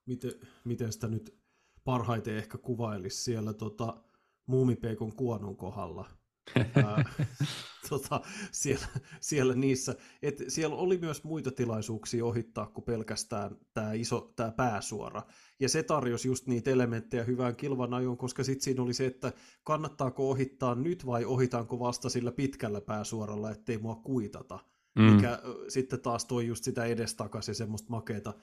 miten, 0.06 0.32
miten 0.64 0.94
sitä 0.94 1.08
nyt 1.08 1.38
parhaiten 1.84 2.38
ehkä 2.38 2.58
kuvailisi 2.58 3.24
siellä 3.24 3.54
tota, 3.54 4.04
muumipeikon 4.46 5.16
kuonon 5.16 5.58
kohdalla, 5.58 6.10
ää, 6.56 7.04
tota, 7.90 8.22
siellä, 8.52 8.88
siellä, 9.20 9.56
niissä, 9.56 9.96
et 10.22 10.44
siellä 10.48 10.76
oli 10.76 10.98
myös 10.98 11.24
muita 11.24 11.52
tilaisuuksia 11.52 12.26
ohittaa 12.26 12.68
kuin 12.68 12.86
pelkästään 12.86 13.58
tämä 13.74 13.94
iso 13.94 14.34
tää 14.36 14.52
pääsuora. 14.52 15.22
Ja 15.60 15.70
se 15.70 15.84
tarjosi 15.84 16.28
just 16.28 16.48
niitä 16.48 16.72
elementtejä 16.72 17.24
hyvään 17.24 17.56
kilvan 17.56 17.94
ajoon, 17.94 18.18
koska 18.18 18.44
sitten 18.44 18.64
siinä 18.64 18.84
oli 18.84 18.94
se, 18.94 19.06
että 19.06 19.34
kannattaako 19.64 20.30
ohittaa 20.30 20.76
nyt 20.76 21.06
vai 21.06 21.26
ohitaanko 21.26 21.80
vasta 21.80 22.10
sillä 22.10 22.32
pitkällä 22.32 22.82
pääsuoralla, 22.82 23.52
ettei 23.52 23.78
mua 23.78 23.96
kuitata. 23.96 24.60
Mm. 24.96 25.04
Mikä 25.04 25.40
sitten 25.68 26.02
taas 26.02 26.26
toi 26.26 26.48
just 26.48 26.64
sitä 26.64 26.86
edestakaisin 26.86 27.56
semmoista 27.56 27.90
makeeta 27.90 28.34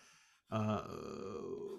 ää, 0.51 0.83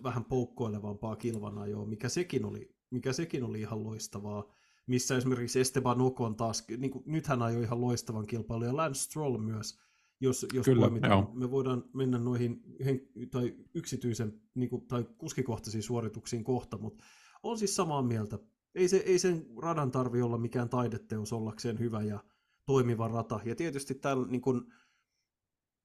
vähän 0.03 0.25
poukkoilevampaa 0.25 1.15
kilvanajoa, 1.15 1.85
mikä 1.85 2.09
sekin 2.09 2.45
oli, 2.45 2.75
mikä 2.89 3.13
sekin 3.13 3.43
oli 3.43 3.61
ihan 3.61 3.83
loistavaa 3.83 4.51
missä 4.89 5.17
esimerkiksi 5.17 5.59
Esteban 5.59 6.01
Ocon 6.01 6.35
taas, 6.35 6.65
niin 6.77 6.91
kuin, 6.91 7.03
nythän 7.07 7.41
ajoi 7.41 7.63
ihan 7.63 7.81
loistavan 7.81 8.27
kilpailun, 8.27 8.67
ja 8.67 8.75
Lance 8.75 8.99
Stroll 8.99 9.37
myös, 9.37 9.79
jos, 10.21 10.45
jos 10.53 10.65
Kyllä, 10.65 10.81
poimitaan, 10.81 11.11
joo. 11.11 11.31
me 11.33 11.51
voidaan 11.51 11.83
mennä 11.93 12.19
noihin 12.19 12.61
hen, 12.85 13.01
tai 13.31 13.55
yksityisen 13.73 14.41
niin 14.55 14.69
kuin, 14.69 14.87
tai 14.87 15.05
kuskikohtaisiin 15.17 15.83
suorituksiin 15.83 16.43
kohta, 16.43 16.77
mutta 16.77 17.03
on 17.43 17.57
siis 17.57 17.75
samaa 17.75 18.01
mieltä. 18.01 18.39
Ei, 18.75 18.87
se, 18.87 18.97
ei 18.97 19.19
sen 19.19 19.45
radan 19.61 19.91
tarvi 19.91 20.21
olla 20.21 20.37
mikään 20.37 20.69
taideteos 20.69 21.33
ollakseen 21.33 21.79
hyvä 21.79 22.01
ja 22.01 22.23
toimiva 22.65 23.07
rata. 23.07 23.39
Ja 23.45 23.55
tietysti 23.55 23.95
täällä 23.95 24.27
niin 24.27 24.41
kuin, 24.41 24.61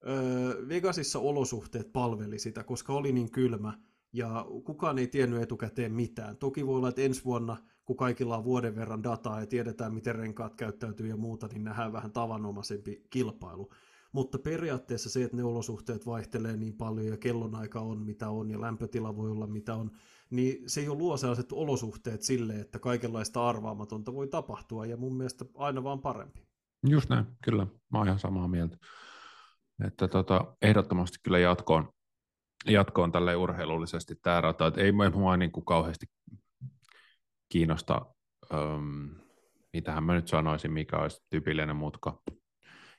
öö, 0.07 0.69
Vegasissa 0.69 1.19
olosuhteet 1.19 1.93
palveli 1.93 2.39
sitä, 2.39 2.65
koska 2.65 2.93
oli 2.93 3.13
niin 3.13 3.31
kylmä, 3.31 3.79
ja 4.15 4.47
kukaan 4.65 4.99
ei 4.99 5.07
tiennyt 5.07 5.43
etukäteen 5.43 5.93
mitään. 5.93 6.37
Toki 6.37 6.67
voi 6.67 6.77
olla, 6.77 6.89
että 6.89 7.03
ensi 7.03 7.25
vuonna, 7.25 7.57
kun 7.85 7.97
kaikilla 7.97 8.37
on 8.37 8.45
vuoden 8.45 8.77
verran 8.77 9.03
dataa 9.03 9.41
ja 9.41 9.47
tiedetään, 9.47 9.95
miten 9.95 10.15
renkaat 10.15 10.55
käyttäytyy 10.55 11.09
ja 11.09 11.17
muuta, 11.17 11.49
niin 11.49 11.65
nähdään 11.65 11.93
vähän 11.93 12.13
tavanomaisempi 12.13 13.07
kilpailu. 13.11 13.73
Mutta 14.13 14.39
periaatteessa 14.39 15.11
se, 15.11 15.25
että 15.25 15.37
ne 15.37 15.45
olosuhteet 15.45 16.07
vaihtelee 16.07 16.57
niin 16.57 16.77
paljon 16.77 17.07
ja 17.07 17.17
kellonaika 17.17 17.81
on 17.81 17.99
mitä 17.99 18.31
on 18.31 18.51
ja 18.51 18.61
lämpötila 18.61 19.17
voi 19.17 19.31
olla 19.31 19.47
mitä 19.47 19.75
on, 19.75 19.91
niin 20.31 20.71
se 20.71 20.83
jo 20.83 20.95
luo 20.95 21.17
sellaiset 21.17 21.53
olosuhteet 21.53 22.23
sille, 22.23 22.61
että 22.61 22.79
kaikenlaista 22.79 23.49
arvaamatonta 23.49 24.15
voi 24.15 24.29
tapahtua 24.29 24.87
ja 24.87 24.97
mun 24.97 25.17
mielestä 25.17 25.45
aina 25.55 25.85
vaan 25.85 26.01
parempi. 26.01 26.41
Just 26.89 27.09
näin, 27.09 27.27
kyllä. 27.45 27.67
Mä 27.93 27.99
oon 27.99 28.07
ihan 28.07 28.19
samaa 28.19 28.49
mieltä. 28.49 28.77
Että 29.85 30.09
tota, 30.09 30.57
ehdottomasti 30.63 31.19
kyllä 31.23 31.39
jatkoon, 31.39 31.89
jatkoon 32.67 33.13
tälle 33.13 33.37
urheilullisesti 33.37 34.15
tämä 34.23 34.41
rata. 34.41 34.67
Että 34.67 34.81
ei 34.81 34.93
mua 34.93 35.37
niin 35.37 35.53
kuin 35.53 35.65
kauheasti 35.65 36.07
kiinnosta, 37.49 38.07
um, 38.53 39.11
mitähän 39.73 40.05
mä 40.05 40.15
nyt 40.15 40.29
sanoisin, 40.29 40.73
mikä 40.73 40.97
olisi 40.97 41.23
tyypillinen 41.31 41.77
mutka 41.77 42.23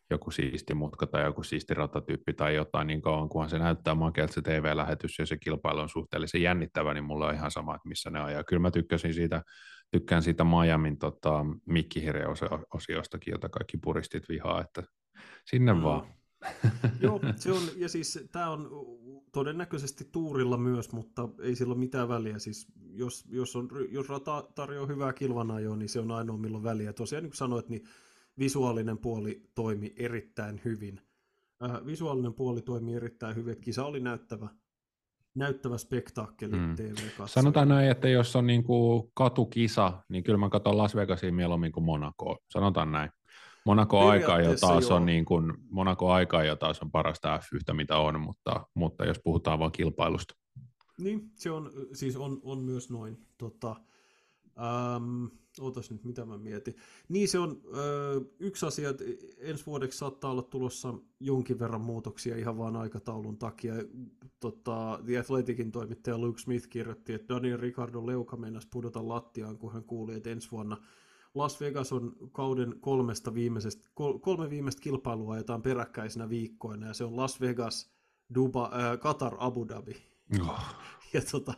joku 0.10 0.32
siisti 0.32 0.74
mutka 0.74 1.08
tai 1.08 1.24
joku 1.24 1.44
siisti 1.44 1.74
ratatyyppi 1.74 2.34
tai 2.34 2.56
jotain 2.56 2.88
niin 2.88 3.02
kauan, 3.02 3.30
kunhan 3.30 3.50
se 3.50 3.60
näyttää 3.60 3.96
makealta 3.96 4.34
se 4.34 4.42
TV-lähetys 4.42 5.20
ja 5.20 5.26
se 5.26 5.38
kilpailu 5.38 5.80
on 5.80 5.90
suhteellisen 5.90 6.42
jännittävä, 6.42 6.94
niin 6.94 7.04
mulla 7.04 7.28
on 7.28 7.34
ihan 7.34 7.52
sama, 7.52 7.76
että 7.76 7.90
missä 7.90 8.10
ne 8.10 8.20
ajaa. 8.20 8.44
Kyllä 8.44 8.60
mä 8.60 8.72
tykkäsin 8.72 9.14
siitä, 9.14 9.44
tykkään 9.92 10.24
siitä 10.24 10.44
Miamin 10.44 10.98
tota, 10.98 11.46
mikkihirja-osiostakin, 11.66 13.32
jota 13.32 13.50
kaikki 13.50 13.78
puristit 13.78 14.30
vihaa, 14.30 14.62
että 14.62 14.84
sinne 15.46 15.74
mm. 15.74 15.82
vaan. 15.84 16.08
Joo, 17.02 17.20
se 17.36 17.52
on, 17.52 17.62
ja 17.78 17.90
siis 17.90 18.28
tämä 18.32 18.50
on 18.50 18.70
todennäköisesti 19.32 20.10
tuurilla 20.12 20.58
myös, 20.58 20.92
mutta 20.92 21.30
ei 21.42 21.56
sillä 21.56 21.72
ole 21.72 21.80
mitään 21.80 22.10
väliä. 22.10 22.40
Siis 22.40 22.68
jos, 22.92 23.26
jos, 23.30 23.56
on, 23.56 23.70
jos 23.92 24.10
rata 24.10 24.44
tarjoaa 24.56 24.88
hyvää 24.88 25.14
kilvanajoa, 25.14 25.76
niin 25.76 25.90
se 25.90 26.00
on 26.00 26.12
ainoa 26.12 26.38
milloin 26.38 26.64
väliä. 26.64 26.94
Tosiaan 26.94 27.24
niin 27.24 27.32
kuin 27.32 27.38
sanoit, 27.38 27.70
niin 27.70 27.84
visuaalinen 28.40 28.98
puoli 28.98 29.42
toimi 29.56 29.94
erittäin 29.98 30.62
hyvin. 30.66 31.02
Äh, 31.64 31.86
visuaalinen 31.86 32.34
puoli 32.34 32.62
toimi 32.62 32.94
erittäin 32.94 33.36
hyvin, 33.36 33.52
että 33.52 33.64
kisa 33.64 33.86
oli 33.86 34.00
näyttävä, 34.00 34.48
näyttävä 35.36 35.78
spektaakkeli 35.78 36.56
mm. 36.56 36.76
tv 36.76 37.26
Sanotaan 37.26 37.68
näin, 37.68 37.92
että 37.92 38.10
jos 38.10 38.36
on 38.36 38.48
niin 38.48 38.64
kuin 38.64 39.12
katukisa, 39.14 40.04
niin 40.10 40.24
kyllä 40.24 40.38
mä 40.38 40.50
katson 40.50 40.78
Las 40.78 40.96
Vegasia 40.96 41.32
mieluummin 41.32 41.72
kuin 41.72 41.84
Monaco. 41.84 42.38
Sanotaan 42.50 42.92
näin. 42.92 43.10
Monaco 43.66 44.00
aika 44.00 44.42
jo 44.42 44.56
taas 44.62 44.92
on 44.92 45.06
niin 45.06 45.26
kuin, 45.26 45.54
Monaco 45.70 46.12
aika 46.12 46.44
jo 46.44 46.56
taas 46.56 46.82
on 46.82 46.92
parasta 46.92 47.38
F1, 47.38 47.74
mitä 47.74 47.98
on, 47.98 48.22
mutta, 48.22 48.68
mutta 48.74 49.06
jos 49.06 49.20
puhutaan 49.24 49.60
vain 49.60 49.72
kilpailusta. 49.72 50.36
Niin, 50.98 51.32
se 51.36 51.52
on, 51.52 51.72
siis 51.94 52.16
on, 52.16 52.40
on 52.44 52.60
myös 52.60 52.90
noin. 52.90 53.18
Tota, 53.38 53.76
ähm, 54.60 55.26
Ootas 55.60 55.92
nyt, 55.92 56.04
mitä 56.04 56.26
mä 56.26 56.38
mietin. 56.38 56.76
Niin 57.10 57.28
se 57.28 57.40
on 57.40 57.62
ö, 57.78 58.22
yksi 58.40 58.66
asia, 58.66 58.90
että 58.90 59.04
ensi 59.38 59.66
vuodeksi 59.66 59.98
saattaa 59.98 60.32
olla 60.32 60.42
tulossa 60.42 60.94
jonkin 61.20 61.60
verran 61.60 61.82
muutoksia 61.82 62.38
ihan 62.38 62.58
vaan 62.58 62.76
aikataulun 62.76 63.38
takia. 63.38 63.74
Tota, 64.40 65.00
The 65.06 65.18
Athleticin 65.18 65.72
toimittaja 65.72 66.18
Luke 66.18 66.40
Smith 66.40 66.70
kirjoitti, 66.70 67.14
että 67.14 67.34
Daniel 67.34 67.60
Ricardo 67.60 68.08
leuka 68.08 68.38
meinasi 68.38 68.68
pudota 68.72 69.08
lattiaan, 69.08 69.58
kun 69.58 69.74
hän 69.74 69.84
kuuli, 69.84 70.16
että 70.16 70.30
ensi 70.30 70.52
vuonna 70.52 70.78
Las 71.36 71.62
Vegas 71.62 71.94
on 71.94 72.16
kauden 72.32 72.76
kolmesta 72.80 73.34
viimeisestä, 73.34 73.90
kolme 74.22 74.50
viimeistä 74.50 74.82
kilpailua 74.82 75.34
ajetaan 75.34 75.62
peräkkäisenä 75.62 76.30
viikkoina, 76.30 76.88
ja 76.88 76.94
se 76.94 77.04
on 77.04 77.18
Las 77.18 77.42
Vegas, 77.42 77.92
Duba, 78.36 78.72
äh, 78.74 79.00
Qatar, 79.00 79.36
Abu 79.40 79.68
Dhabi. 79.68 79.96
Oh. 80.42 80.60
ja 81.14 81.22
tota, 81.32 81.54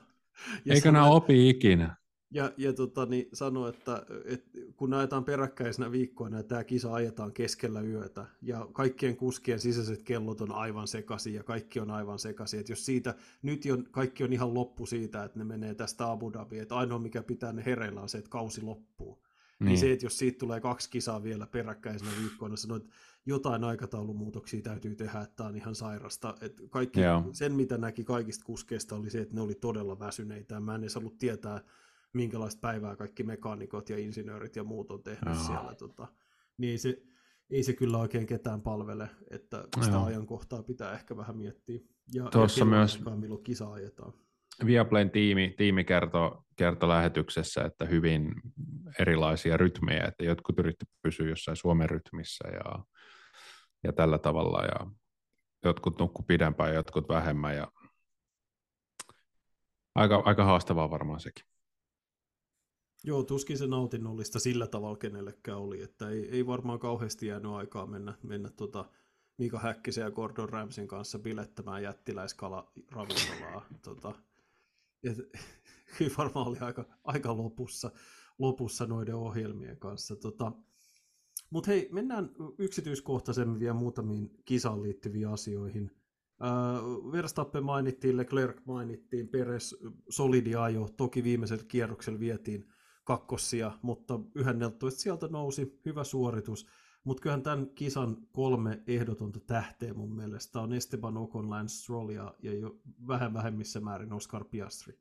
ja 0.65 0.73
Eikö 0.73 0.91
nämä 0.91 1.05
opi 1.05 1.49
ikinä? 1.49 1.95
Ja, 2.31 2.51
ja 2.57 2.73
tota, 2.73 3.05
niin 3.05 3.29
sanoi, 3.33 3.69
että, 3.69 4.05
että 4.25 4.49
kun 4.75 4.93
ajetaan 4.93 5.23
peräkkäisenä 5.23 5.91
viikkoina 5.91 6.37
ja 6.37 6.43
tämä 6.43 6.63
kisa 6.63 6.93
ajetaan 6.93 7.33
keskellä 7.33 7.81
yötä 7.81 8.25
ja 8.41 8.67
kaikkien 8.73 9.17
kuskien 9.17 9.59
sisäiset 9.59 10.03
kellot 10.03 10.41
on 10.41 10.51
aivan 10.51 10.87
sekaisin 10.87 11.33
ja 11.33 11.43
kaikki 11.43 11.79
on 11.79 11.91
aivan 11.91 12.19
sekaisin, 12.19 12.59
että 12.59 12.71
jos 12.71 12.85
siitä, 12.85 13.15
nyt 13.41 13.63
on, 13.73 13.87
kaikki 13.91 14.23
on 14.23 14.33
ihan 14.33 14.53
loppu 14.53 14.85
siitä, 14.85 15.23
että 15.23 15.39
ne 15.39 15.45
menee 15.45 15.75
tästä 15.75 16.11
Abu 16.11 16.33
Dhabiin, 16.33 16.61
että 16.61 16.75
ainoa 16.75 16.99
mikä 16.99 17.23
pitää 17.23 17.53
ne 17.53 17.65
hereillä 17.65 18.01
on 18.01 18.09
se, 18.09 18.17
että 18.17 18.29
kausi 18.29 18.61
loppuu. 18.61 19.26
Niin. 19.59 19.65
niin 19.65 19.77
se, 19.77 19.91
että 19.91 20.05
jos 20.05 20.17
siitä 20.17 20.37
tulee 20.37 20.59
kaksi 20.59 20.89
kisaa 20.89 21.23
vielä 21.23 21.47
peräkkäisenä 21.47 22.11
viikkoina, 22.21 22.55
sanoit, 22.55 22.83
että 22.83 22.95
jotain 23.25 23.63
aikataulumuutoksia 23.63 24.61
täytyy 24.61 24.95
tehdä, 24.95 25.21
että 25.21 25.35
tämä 25.35 25.49
on 25.49 25.55
ihan 25.55 25.75
sairasta. 25.75 26.35
Että 26.41 26.63
kaikki, 26.69 26.99
sen, 27.31 27.53
mitä 27.53 27.77
näki 27.77 28.03
kaikista 28.03 28.45
kuskeista, 28.45 28.95
oli 28.95 29.09
se, 29.09 29.21
että 29.21 29.35
ne 29.35 29.41
oli 29.41 29.55
todella 29.55 29.99
väsyneitä. 29.99 30.59
Mä 30.59 30.75
en 30.75 30.81
edes 30.81 30.97
ollut 30.97 31.17
tietää, 31.17 31.61
minkälaista 32.13 32.59
päivää 32.59 32.95
kaikki 32.95 33.23
mekaanikot 33.23 33.89
ja 33.89 33.97
insinöörit 33.97 34.55
ja 34.55 34.63
muut 34.63 34.91
on 34.91 35.03
tehnyt 35.03 35.35
Joo. 35.35 35.43
siellä. 35.43 35.75
Tota, 35.75 36.07
niin 36.57 36.79
se, 36.79 37.03
ei 37.49 37.63
se 37.63 37.73
kyllä 37.73 37.97
oikein 37.97 38.25
ketään 38.25 38.61
palvele, 38.61 39.09
että 39.29 39.67
sitä 39.83 39.95
Joo. 39.95 40.05
ajankohtaa 40.05 40.63
pitää 40.63 40.93
ehkä 40.93 41.17
vähän 41.17 41.37
miettiä. 41.37 41.79
Ja, 42.13 42.29
Tuossa 42.29 42.65
myös 42.65 42.99
milloin 43.15 43.43
kisa 43.43 43.71
ajetaan. 43.71 44.13
Viaplayn 44.65 45.11
tiimi, 45.11 45.53
tiimi 45.57 45.83
kertoi, 45.83 46.31
kertoi 46.55 46.89
lähetyksessä, 46.89 47.63
että 47.63 47.85
hyvin 47.85 48.33
erilaisia 48.99 49.57
rytmejä, 49.57 50.05
että 50.05 50.23
jotkut 50.23 50.59
yritti 50.59 50.85
pysyä 51.01 51.29
jossain 51.29 51.57
Suomen 51.57 51.89
rytmissä 51.89 52.47
ja, 52.47 52.85
ja 53.83 53.93
tällä 53.93 54.17
tavalla, 54.17 54.63
ja 54.63 54.91
jotkut 55.63 55.99
nukku 55.99 56.23
pidempään, 56.23 56.75
jotkut 56.75 57.09
vähemmän, 57.09 57.55
ja 57.55 57.71
aika, 59.95 60.21
aika 60.25 60.43
haastavaa 60.43 60.89
varmaan 60.89 61.19
sekin. 61.19 61.45
Joo, 63.03 63.23
tuskin 63.23 63.57
se 63.57 63.67
nautinnollista 63.67 64.39
sillä 64.39 64.67
tavalla 64.67 64.97
kenellekään 64.97 65.57
oli, 65.57 65.81
että 65.81 66.09
ei, 66.09 66.29
ei 66.29 66.47
varmaan 66.47 66.79
kauheasti 66.79 67.27
jäänyt 67.27 67.51
aikaa 67.51 67.85
mennä, 67.85 68.13
mennä 68.23 68.49
tota 68.49 68.85
Mika 69.37 69.59
Häkkisen 69.59 70.01
ja 70.01 70.11
Gordon 70.11 70.49
Ramsin 70.49 70.87
kanssa 70.87 71.19
bilettämään 71.19 71.83
jättiläiskalaravintolaa. 71.83 73.65
tota, 73.81 74.13
et, 75.03 75.17
kyllä 75.97 76.11
varmaan 76.17 76.47
oli 76.47 76.59
aika, 76.59 76.85
aika 77.03 77.37
lopussa, 77.37 77.91
lopussa 78.39 78.85
noiden 78.85 79.15
ohjelmien 79.15 79.77
kanssa. 79.77 80.15
Tota, 80.15 80.51
Mutta 81.49 81.71
hei, 81.71 81.89
mennään 81.91 82.29
yksityiskohtaisemmin 82.57 83.59
vielä 83.59 83.73
muutamiin 83.73 84.29
kisaan 84.45 84.83
liittyviin 84.83 85.27
asioihin. 85.27 85.91
Äh, 86.43 87.11
Verstappen 87.11 87.63
mainittiin, 87.63 88.17
Leclerc 88.17 88.65
mainittiin, 88.65 89.27
Peres 89.27 89.75
solidi 90.09 90.55
ajo, 90.55 90.89
toki 90.97 91.23
viimeisellä 91.23 91.63
kierroksella 91.67 92.19
vietiin 92.19 92.65
kakkosia, 93.03 93.71
mutta 93.81 94.19
yhdenneltoista 94.35 95.01
sieltä 95.01 95.27
nousi 95.27 95.81
hyvä 95.85 96.03
suoritus. 96.03 96.67
Mutta 97.07 97.21
kyllähän 97.21 97.43
tämän 97.43 97.69
kisan 97.75 98.17
kolme 98.31 98.81
ehdotonta 98.87 99.39
tähteä 99.39 99.93
mun 99.93 100.15
mielestä 100.15 100.61
on 100.61 100.73
Esteban 100.73 101.17
Ocon, 101.17 101.49
Lance 101.49 101.73
Stroll 101.73 102.09
ja, 102.09 102.33
ja 102.43 102.53
jo 102.53 102.75
vähän 103.07 103.33
vähemmissä 103.33 103.79
määrin 103.79 104.13
Oscar 104.13 104.45
Piastri. 104.45 104.99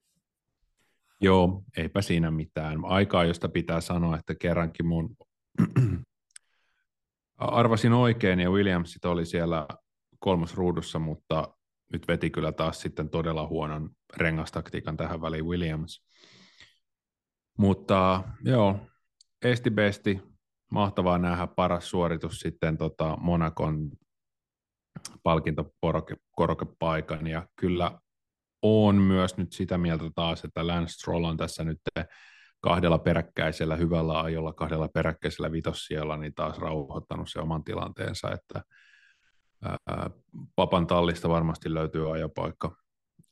Joo, 1.21 1.63
eipä 1.77 2.03
siinä 2.03 2.31
mitään. 2.31 2.85
Aikaa, 2.85 3.25
josta 3.25 3.49
pitää 3.49 3.81
sanoa, 3.81 4.19
että 4.19 4.35
kerrankin 4.35 4.87
mun 4.87 5.17
arvasin 7.37 7.93
oikein 7.93 8.41
ja 8.41 8.51
Williamsit 8.51 9.05
oli 9.05 9.27
siellä 9.27 9.67
kolmosruudussa, 10.19 10.99
mutta 10.99 11.55
nyt 11.93 12.09
veti 12.09 12.31
kyllä 12.31 12.53
taas 12.53 12.81
sitten 12.81 13.09
todella 13.09 13.47
huonon 13.47 13.91
rengastaktiikan 14.17 14.97
tähän 14.97 15.21
väliin 15.21 15.47
Williams. 15.47 16.05
Mutta 17.59 18.25
joo, 18.45 18.81
esti 19.43 19.71
besti, 19.71 20.36
mahtavaa 20.71 21.19
nähdä 21.19 21.47
paras 21.47 21.91
suoritus 21.91 22.41
sitten 22.41 22.79
tota 22.79 23.17
Monakon 23.21 23.91
palkintokorokepaikan 25.23 27.27
ja 27.27 27.47
kyllä 27.61 28.01
on 28.63 28.97
myös 28.97 29.37
nyt 29.37 29.53
sitä 29.53 29.79
mieltä 29.79 30.05
taas, 30.15 30.45
että 30.45 30.67
Lance 30.67 30.93
Stroll 30.93 31.25
on 31.25 31.37
tässä 31.37 31.65
nyt 31.65 31.81
kahdella 32.61 32.99
peräkkäisellä 32.99 33.77
hyvällä 33.77 34.21
ajolla, 34.21 34.53
kahdella 34.53 34.89
peräkkäisellä 34.89 35.53
vitossijoilla, 35.53 36.17
niin 36.17 36.35
taas 36.35 36.59
rauhoittanut 36.59 37.31
se 37.31 37.41
oman 37.41 37.65
tilanteensa, 37.65 38.33
että 38.33 38.63
ää, 39.65 39.77
Papan 40.57 40.87
tallista 40.87 41.29
varmasti 41.29 41.75
löytyy 41.75 42.15
ajopaikka 42.15 42.77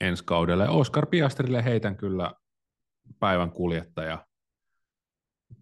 ensi 0.00 0.24
kaudelle. 0.24 0.68
Oscar 0.68 1.06
Piastrille 1.06 1.64
heitän 1.64 1.96
kyllä 1.96 2.32
päivän 3.20 3.50
kuljettaja 3.50 4.26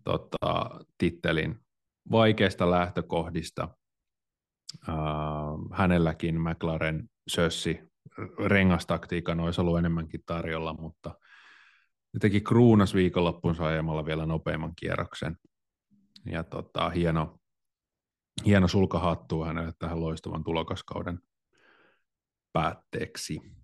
tota, 0.04 0.70
tittelin 0.98 1.60
vaikeista 2.10 2.70
lähtökohdista. 2.70 3.68
Uh, 4.88 5.76
hänelläkin 5.76 6.40
McLaren 6.40 7.10
sössi 7.28 7.80
rengastaktiikan 8.46 9.40
olisi 9.40 9.60
ollut 9.60 9.78
enemmänkin 9.78 10.22
tarjolla, 10.26 10.74
mutta 10.74 11.14
jotenkin 12.14 12.44
kruunas 12.44 12.94
viikonloppuun 12.94 13.60
ajamalla 13.60 14.06
vielä 14.06 14.26
nopeamman 14.26 14.72
kierroksen. 14.76 15.36
Ja 16.26 16.44
tota, 16.44 16.90
hieno, 16.90 17.38
hieno 18.46 18.68
sulkahattu 18.68 19.44
hänelle 19.44 19.72
tähän 19.78 20.00
loistavan 20.00 20.44
tulokaskauden 20.44 21.18
päätteeksi. 22.52 23.61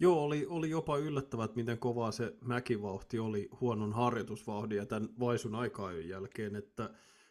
Joo, 0.00 0.22
oli, 0.22 0.46
oli 0.46 0.70
jopa 0.70 0.96
yllättävää, 0.98 1.44
että 1.44 1.56
miten 1.56 1.78
kovaa 1.78 2.12
se 2.12 2.36
mäkivauhti 2.40 3.18
oli 3.18 3.48
huonon 3.60 3.92
harjoitusvauhdin 3.92 4.78
ja 4.78 4.86
tämän 4.86 5.08
vaisun 5.20 5.54
aikaajun 5.54 6.08
jälkeen, 6.08 6.56
että 6.56 6.90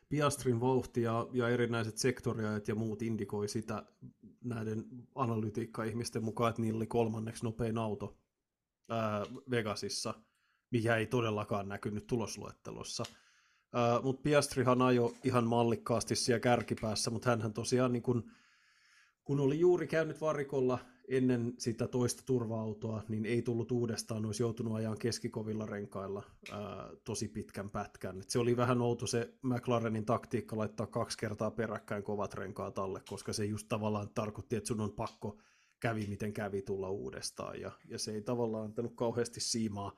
Piastrin 0.10 0.62
vauhti 0.62 1.01
ja, 1.01 1.27
ja 1.34 1.49
erinäiset 1.49 1.97
sektoriajat 1.97 2.67
ja 2.67 2.75
muut 2.75 3.01
indikoi 3.01 3.47
sitä 3.47 3.84
näiden 4.43 4.86
analytiikka-ihmisten 5.15 6.23
mukaan, 6.23 6.49
että 6.49 6.62
niillä 6.62 6.77
oli 6.77 6.88
kolmanneksi 6.88 7.43
nopein 7.43 7.77
auto 7.77 8.17
ää, 8.89 9.25
Vegasissa, 9.49 10.13
mikä 10.71 10.95
ei 10.95 11.06
todellakaan 11.06 11.69
näkynyt 11.69 12.08
tulosluettelossa. 12.08 13.03
Mutta 14.03 14.21
Piastrihan 14.21 14.82
ajoi 14.82 15.13
ihan 15.23 15.47
mallikkaasti 15.47 16.15
siellä 16.15 16.39
kärkipäässä, 16.39 17.12
mutta 17.12 17.30
hän 17.30 17.53
tosiaan 17.53 17.93
niin 17.93 18.03
kun, 18.03 18.32
kun 19.23 19.39
oli 19.39 19.60
juuri 19.60 19.88
käynyt 19.88 20.21
varikolla 20.21 20.80
ennen 21.08 21.54
sitä 21.58 21.88
toista 21.88 22.24
turva-autoa, 22.26 23.04
niin 23.08 23.26
ei 23.26 23.41
tullut 23.41 23.72
uudestaan, 23.72 24.26
olisi 24.26 24.43
joutunut 24.43 24.76
ajan 24.76 24.98
keskikovilla 24.98 25.65
renkailla 25.65 26.24
ää, 26.52 26.89
tosi 27.04 27.28
pitkän 27.28 27.70
pätkän. 27.70 28.22
Et 28.22 28.30
se 28.30 28.39
oli 28.39 28.58
vähän 28.58 28.82
outo 28.82 29.08
se 29.08 29.34
McLarenin 29.41 30.06
taktiikka 30.06 30.58
laittaa 30.58 30.88
kaksi 30.88 31.17
kertaa 31.17 31.52
peräkkäin 31.52 32.04
kovat 32.04 32.34
renkaat 32.34 32.80
alle, 32.80 33.02
koska 33.10 33.34
se 33.34 33.46
just 33.46 33.67
tavallaan 33.67 34.10
tarkoitti, 34.10 34.56
että 34.56 34.67
sun 34.67 34.82
on 34.82 34.91
pakko 34.91 35.39
kävi 35.80 36.08
miten 36.08 36.34
kävi 36.34 36.62
tulla 36.62 36.89
uudestaan, 36.89 37.62
ja, 37.62 37.72
ja 37.89 38.00
se 38.00 38.12
ei 38.12 38.22
tavallaan 38.22 38.65
antanut 38.65 38.96
kauheasti 38.96 39.39
siimaa 39.39 39.91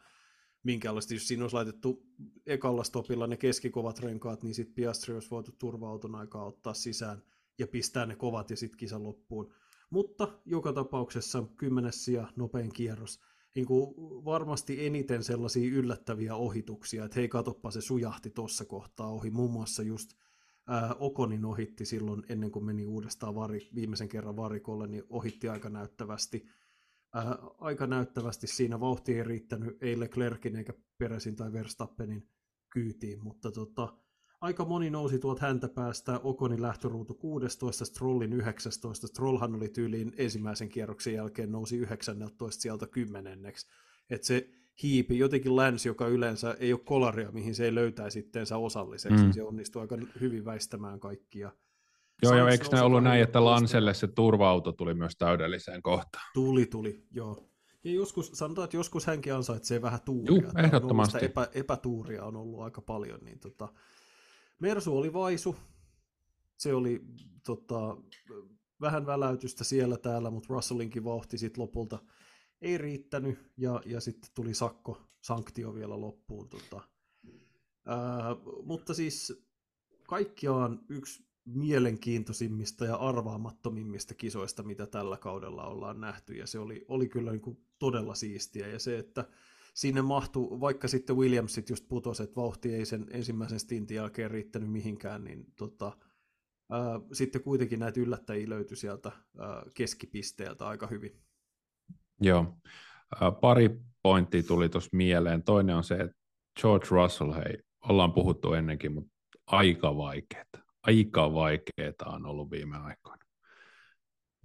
minkäänlaista, 0.64 1.14
jos 1.14 1.28
siinä 1.28 1.44
olisi 1.44 1.56
laitettu 1.56 2.04
ekalla 2.46 2.84
stopilla 2.84 3.28
ne 3.28 3.38
keskikovat 3.38 4.00
renkaat, 4.00 4.44
niin 4.44 4.56
sitten 4.56 4.76
Piastri 4.76 5.14
olisi 5.14 5.30
voitu 5.32 5.52
turva-auton 5.52 6.16
aikaa 6.16 6.46
ottaa 6.46 6.74
sisään 6.74 7.24
ja 7.60 7.68
pistää 7.68 8.06
ne 8.06 8.16
kovat 8.16 8.50
ja 8.50 8.58
sitten 8.58 8.78
kisan 8.78 9.04
loppuun. 9.04 9.54
Mutta 9.90 10.28
joka 10.46 10.74
tapauksessa 10.74 11.44
kymmenes 11.58 12.06
sija, 12.06 12.28
nopein 12.36 12.74
kierros. 12.74 13.20
Niin 13.56 13.66
kuin 13.66 13.96
varmasti 14.26 14.86
eniten 14.86 15.24
sellaisia 15.24 15.72
yllättäviä 15.72 16.36
ohituksia, 16.36 17.06
että 17.06 17.20
hei 17.20 17.28
katoppa 17.28 17.72
se 17.72 17.82
sujahti 17.82 18.30
tuossa 18.30 18.66
kohtaa 18.66 19.08
ohi. 19.08 19.30
Muun 19.30 19.52
muassa 19.52 19.84
just 19.84 20.10
ää, 20.68 20.96
Okonin 21.00 21.46
ohitti 21.46 21.86
silloin 21.86 22.24
ennen 22.30 22.52
kuin 22.52 22.66
meni 22.66 22.86
uudestaan 22.86 23.36
vari, 23.36 23.70
viimeisen 23.76 24.10
kerran 24.10 24.36
varikolle, 24.36 24.88
niin 24.88 25.04
ohitti 25.10 25.50
aika 25.50 25.70
näyttävästi. 25.70 26.46
Ää, 27.14 27.38
aika 27.58 27.88
näyttävästi 27.88 28.48
siinä 28.48 28.80
vauhti 28.80 29.16
ei 29.16 29.24
riittänyt, 29.24 29.78
ei 29.84 30.00
Leclerkin 30.00 30.56
eikä 30.56 30.74
Peresin 30.98 31.36
tai 31.36 31.54
Verstappenin 31.54 32.30
kyytiin, 32.70 33.24
mutta 33.24 33.52
tota, 33.52 33.98
aika 34.42 34.66
moni 34.66 34.90
nousi 34.90 35.20
tuolta 35.20 35.46
häntä 35.46 35.70
päästä, 35.70 36.20
Okonin 36.24 36.62
lähtöruutu 36.62 37.14
16, 37.14 37.86
Strollin 37.86 38.34
19, 38.34 39.08
Strollhan 39.08 39.56
oli 39.56 39.70
tyyliin 39.70 40.14
ensimmäisen 40.18 40.70
kierroksen 40.70 41.14
jälkeen 41.14 41.52
nousi 41.52 41.78
19 41.78 42.62
sieltä 42.62 42.88
kymmenenneksi, 42.88 43.68
että 44.10 44.28
se 44.28 44.50
hiipi, 44.84 45.18
jotenkin 45.18 45.56
länsi, 45.56 45.90
joka 45.90 46.08
yleensä 46.08 46.56
ei 46.60 46.74
ole 46.74 46.82
kolaria, 46.86 47.32
mihin 47.32 47.56
se 47.56 47.66
ei 47.66 47.76
löytäisi 47.76 48.20
itteensä 48.20 48.58
osalliseksi, 48.58 49.26
mm. 49.26 49.32
se 49.32 49.44
onnistui 49.44 49.82
aika 49.82 49.98
hyvin 50.22 50.46
väistämään 50.46 51.00
kaikkia. 51.00 51.52
Joo, 52.24 52.36
joo, 52.38 52.48
eikö 52.48 52.66
ne 52.72 52.82
ollut 52.82 53.04
näin, 53.04 53.24
että 53.24 53.46
Lanselle 53.46 53.94
se 53.94 54.08
turva-auto 54.08 54.72
tuli 54.72 54.94
myös 54.94 55.16
täydelliseen 55.18 55.82
kohtaan? 55.82 56.26
Tuli, 56.34 56.66
tuli, 56.66 57.04
joo. 57.12 57.50
Ja 57.84 57.92
joskus, 57.92 58.32
sanotaan, 58.34 58.64
että 58.64 58.78
joskus 58.78 59.08
hänkin 59.08 59.34
ansaitsee 59.34 59.82
vähän 59.82 60.00
tuuria. 60.06 60.42
Juu, 60.42 60.52
ehdottomasti. 60.64 61.26
Epä, 61.26 61.48
epätuuria 61.54 62.26
on 62.26 62.36
ollut 62.36 62.62
aika 62.62 62.82
paljon, 62.82 63.20
niin 63.22 63.40
tota, 63.40 63.68
Mersu 64.60 64.98
oli 64.98 65.14
vaisu, 65.14 65.56
se 66.58 66.74
oli 66.74 67.02
tota, 67.46 67.98
vähän 68.82 69.06
väläytystä 69.06 69.64
siellä 69.64 69.98
täällä, 69.98 70.30
mutta 70.30 70.54
Russellinkin 70.54 71.04
vauhti 71.04 71.38
sitten 71.38 71.62
lopulta 71.62 72.00
ei 72.62 72.78
riittänyt, 72.78 73.52
ja, 73.58 73.82
ja 73.86 74.00
sitten 74.00 74.32
tuli 74.34 74.54
sakko, 74.54 75.02
sanktio 75.22 75.76
vielä 75.76 76.02
loppuun. 76.02 76.50
Tota. 76.50 76.82
Ää, 77.86 78.36
mutta 78.64 78.94
siis 78.94 79.44
kaikkiaan 80.08 80.80
yksi 80.90 81.30
mielenkiintoisimmista 81.46 82.86
ja 82.86 82.96
arvaamattomimmista 82.96 84.14
kisoista, 84.14 84.64
mitä 84.64 84.86
tällä 84.86 85.18
kaudella 85.18 85.68
ollaan 85.68 86.02
nähty, 86.02 86.34
ja 86.34 86.48
se 86.48 86.60
oli, 86.60 86.86
oli 86.88 87.10
kyllä 87.10 87.32
niin 87.32 87.42
kuin 87.42 87.66
todella 87.80 88.16
siistiä, 88.16 88.68
ja 88.68 88.80
se, 88.80 89.00
että 89.00 89.26
sinne 89.74 90.02
mahtui, 90.02 90.60
vaikka 90.60 90.88
sitten 90.88 91.18
Williamsit 91.18 91.70
just 91.70 91.88
putosi, 91.88 92.24
että 92.24 92.36
vauhti 92.36 92.76
ei 92.76 92.86
sen 92.86 93.06
ensimmäisen 93.12 93.60
stintin 93.60 93.96
jälkeen 93.96 94.32
riittänyt 94.32 94.72
mihinkään, 94.72 95.24
niin 95.24 95.46
tota, 95.56 95.98
ää, 96.72 97.00
sitten 97.14 97.44
kuitenkin 97.44 97.80
näitä 97.80 98.00
yllättäjiä 98.00 98.50
löytyi 98.50 98.78
sieltä 98.78 99.12
ää, 99.40 99.64
keskipisteeltä 99.74 100.68
aika 100.68 100.88
hyvin. 100.88 101.22
Joo, 102.22 102.58
ää, 103.22 103.32
pari 103.32 103.80
pointtia 104.04 104.44
tuli 104.44 104.70
tuossa 104.70 104.90
mieleen. 104.94 105.44
Toinen 105.44 105.76
on 105.76 105.84
se, 105.84 105.96
että 105.96 106.18
George 106.62 106.88
Russell, 106.90 107.34
hei, 107.34 107.58
ollaan 107.90 108.14
puhuttu 108.14 108.54
ennenkin, 108.54 108.94
mutta 108.94 109.12
aika 109.48 109.98
vaikeaa. 109.98 110.44
Aika 110.84 111.34
vaikeaa 111.34 112.06
on 112.06 112.26
ollut 112.26 112.52
viime 112.52 112.78
aikoina. 112.78 113.26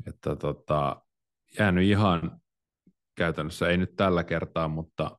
Että 0.07 0.37
tota, 0.37 1.03
jäänyt 1.59 1.85
ihan 1.85 2.41
käytännössä, 3.15 3.69
ei 3.69 3.77
nyt 3.77 3.97
tällä 3.97 4.25
kertaa, 4.25 4.69
mutta 4.69 5.19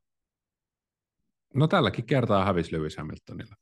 no 1.53 1.67
tälläkin 1.67 2.05
kertaa 2.05 2.45
hävisi 2.45 2.73
Lewis 2.73 2.97
Hamiltonille. 2.97 3.55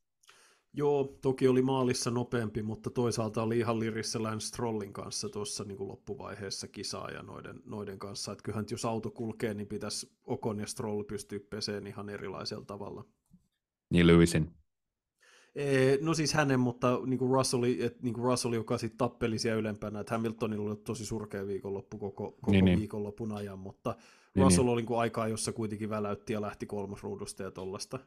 Joo, 0.76 1.18
toki 1.22 1.48
oli 1.48 1.62
maalissa 1.62 2.12
nopeampi, 2.12 2.64
mutta 2.64 2.90
toisaalta 2.90 3.44
oli 3.44 3.60
ihan 3.60 3.80
lirissä 3.80 4.24
Lance 4.24 4.46
Strollin 4.46 4.94
kanssa 4.94 5.30
tuossa 5.30 5.64
niin 5.64 5.88
loppuvaiheessa 5.88 6.68
kisaa 6.68 7.10
ja 7.12 7.24
noiden, 7.24 7.62
noiden 7.66 8.00
kanssa. 8.00 8.32
Että 8.32 8.44
kyllähän 8.44 8.66
jos 8.72 8.86
auto 8.86 9.12
kulkee, 9.12 9.54
niin 9.54 9.68
pitäisi 9.68 10.12
Okon 10.24 10.60
ja 10.60 10.68
Stroll 10.68 11.04
pystyä 11.04 11.40
peseen 11.50 11.88
ihan 11.88 12.10
erilaisella 12.10 12.66
tavalla. 12.66 13.06
Niin 13.90 14.08
Lewisin. 14.08 14.52
No 16.02 16.14
siis 16.14 16.34
hänen, 16.34 16.60
mutta 16.60 17.00
niin 17.06 17.18
kuin 17.18 17.32
Russell, 17.32 17.64
et, 17.64 18.02
niin 18.02 18.14
kuin 18.14 18.24
Russell, 18.24 18.54
joka 18.54 18.78
sitten 18.78 18.98
tappeli 18.98 19.40
siellä 19.40 19.60
ylempänä, 19.60 20.00
että 20.00 20.14
Hamiltonilla 20.14 20.70
oli 20.70 20.76
tosi 20.76 21.06
surkea 21.06 21.48
viikonloppu 21.48 21.98
koko, 21.98 22.32
koko 22.32 22.52
niin, 22.52 22.66
niin. 22.66 22.80
viikonlopun 22.80 23.32
ajan, 23.32 23.60
mutta 23.60 23.96
niin, 24.36 24.44
Russell 24.44 24.64
niin. 24.64 24.74
oli 24.74 24.82
niin 24.82 25.00
aikaa, 25.00 25.28
jossa 25.28 25.54
kuitenkin 25.54 25.90
väläytti 25.90 26.34
ja 26.34 26.42
lähti 26.42 26.66
kolmosruudusta 26.66 27.44
ja 27.44 27.52
tollasta. 27.52 28.00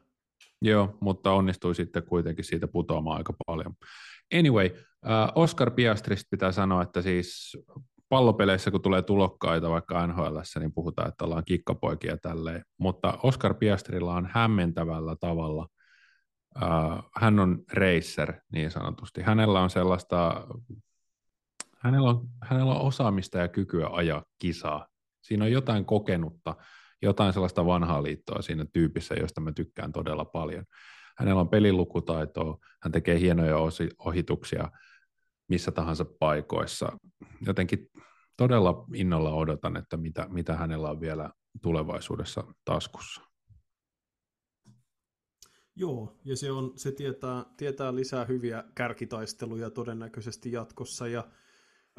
Joo, 0.61 0.97
mutta 0.99 1.31
onnistui 1.31 1.75
sitten 1.75 2.03
kuitenkin 2.03 2.45
siitä 2.45 2.67
putoamaan 2.67 3.17
aika 3.17 3.33
paljon. 3.45 3.73
Anyway, 4.39 4.69
äh, 5.09 5.31
Oscar 5.35 5.71
Piastrista 5.71 6.27
pitää 6.31 6.51
sanoa, 6.51 6.81
että 6.81 7.01
siis 7.01 7.57
pallopeleissä, 8.09 8.71
kun 8.71 8.81
tulee 8.81 9.01
tulokkaita 9.01 9.69
vaikka 9.69 10.07
NHL, 10.07 10.37
niin 10.59 10.73
puhutaan, 10.73 11.07
että 11.09 11.25
ollaan 11.25 11.43
kikkapoikia 11.45 12.17
tälleen, 12.17 12.63
mutta 12.77 13.19
Oscar 13.23 13.53
Piastrilla 13.53 14.13
on 14.13 14.29
hämmentävällä 14.31 15.15
tavalla, 15.19 15.67
äh, 16.63 17.03
hän 17.15 17.39
on 17.39 17.63
racer 17.73 18.33
niin 18.51 18.71
sanotusti, 18.71 19.21
hänellä 19.21 19.61
on 19.61 19.69
sellaista, 19.69 20.47
hänellä 21.79 22.09
on, 22.09 22.27
hänellä 22.43 22.73
on 22.73 22.81
osaamista 22.81 23.37
ja 23.37 23.47
kykyä 23.47 23.89
ajaa 23.91 24.23
kisaa, 24.39 24.87
siinä 25.27 25.45
on 25.45 25.51
jotain 25.51 25.85
kokenutta, 25.85 26.55
jotain 27.01 27.33
sellaista 27.33 27.65
vanhaa 27.65 28.03
liittoa 28.03 28.41
siinä 28.41 28.65
tyypissä, 28.73 29.15
josta 29.15 29.41
mä 29.41 29.51
tykkään 29.51 29.91
todella 29.91 30.25
paljon. 30.25 30.65
Hänellä 31.17 31.41
on 31.41 31.49
pelilukutaitoa, 31.49 32.57
hän 32.83 32.91
tekee 32.91 33.19
hienoja 33.19 33.57
ohituksia 33.99 34.69
missä 35.47 35.71
tahansa 35.71 36.05
paikoissa. 36.19 36.97
Jotenkin 37.45 37.89
todella 38.37 38.85
innolla 38.93 39.33
odotan, 39.33 39.77
että 39.77 39.97
mitä, 39.97 40.27
mitä 40.29 40.55
hänellä 40.55 40.89
on 40.89 41.01
vielä 41.01 41.29
tulevaisuudessa 41.61 42.43
taskussa. 42.65 43.21
Joo, 45.75 46.19
ja 46.25 46.37
se, 46.37 46.51
on, 46.51 46.73
se 46.75 46.91
tietää, 46.91 47.45
tietää 47.57 47.95
lisää 47.95 48.25
hyviä 48.25 48.63
kärkitaisteluja 48.75 49.69
todennäköisesti 49.69 50.51
jatkossa 50.51 51.07
ja 51.07 51.27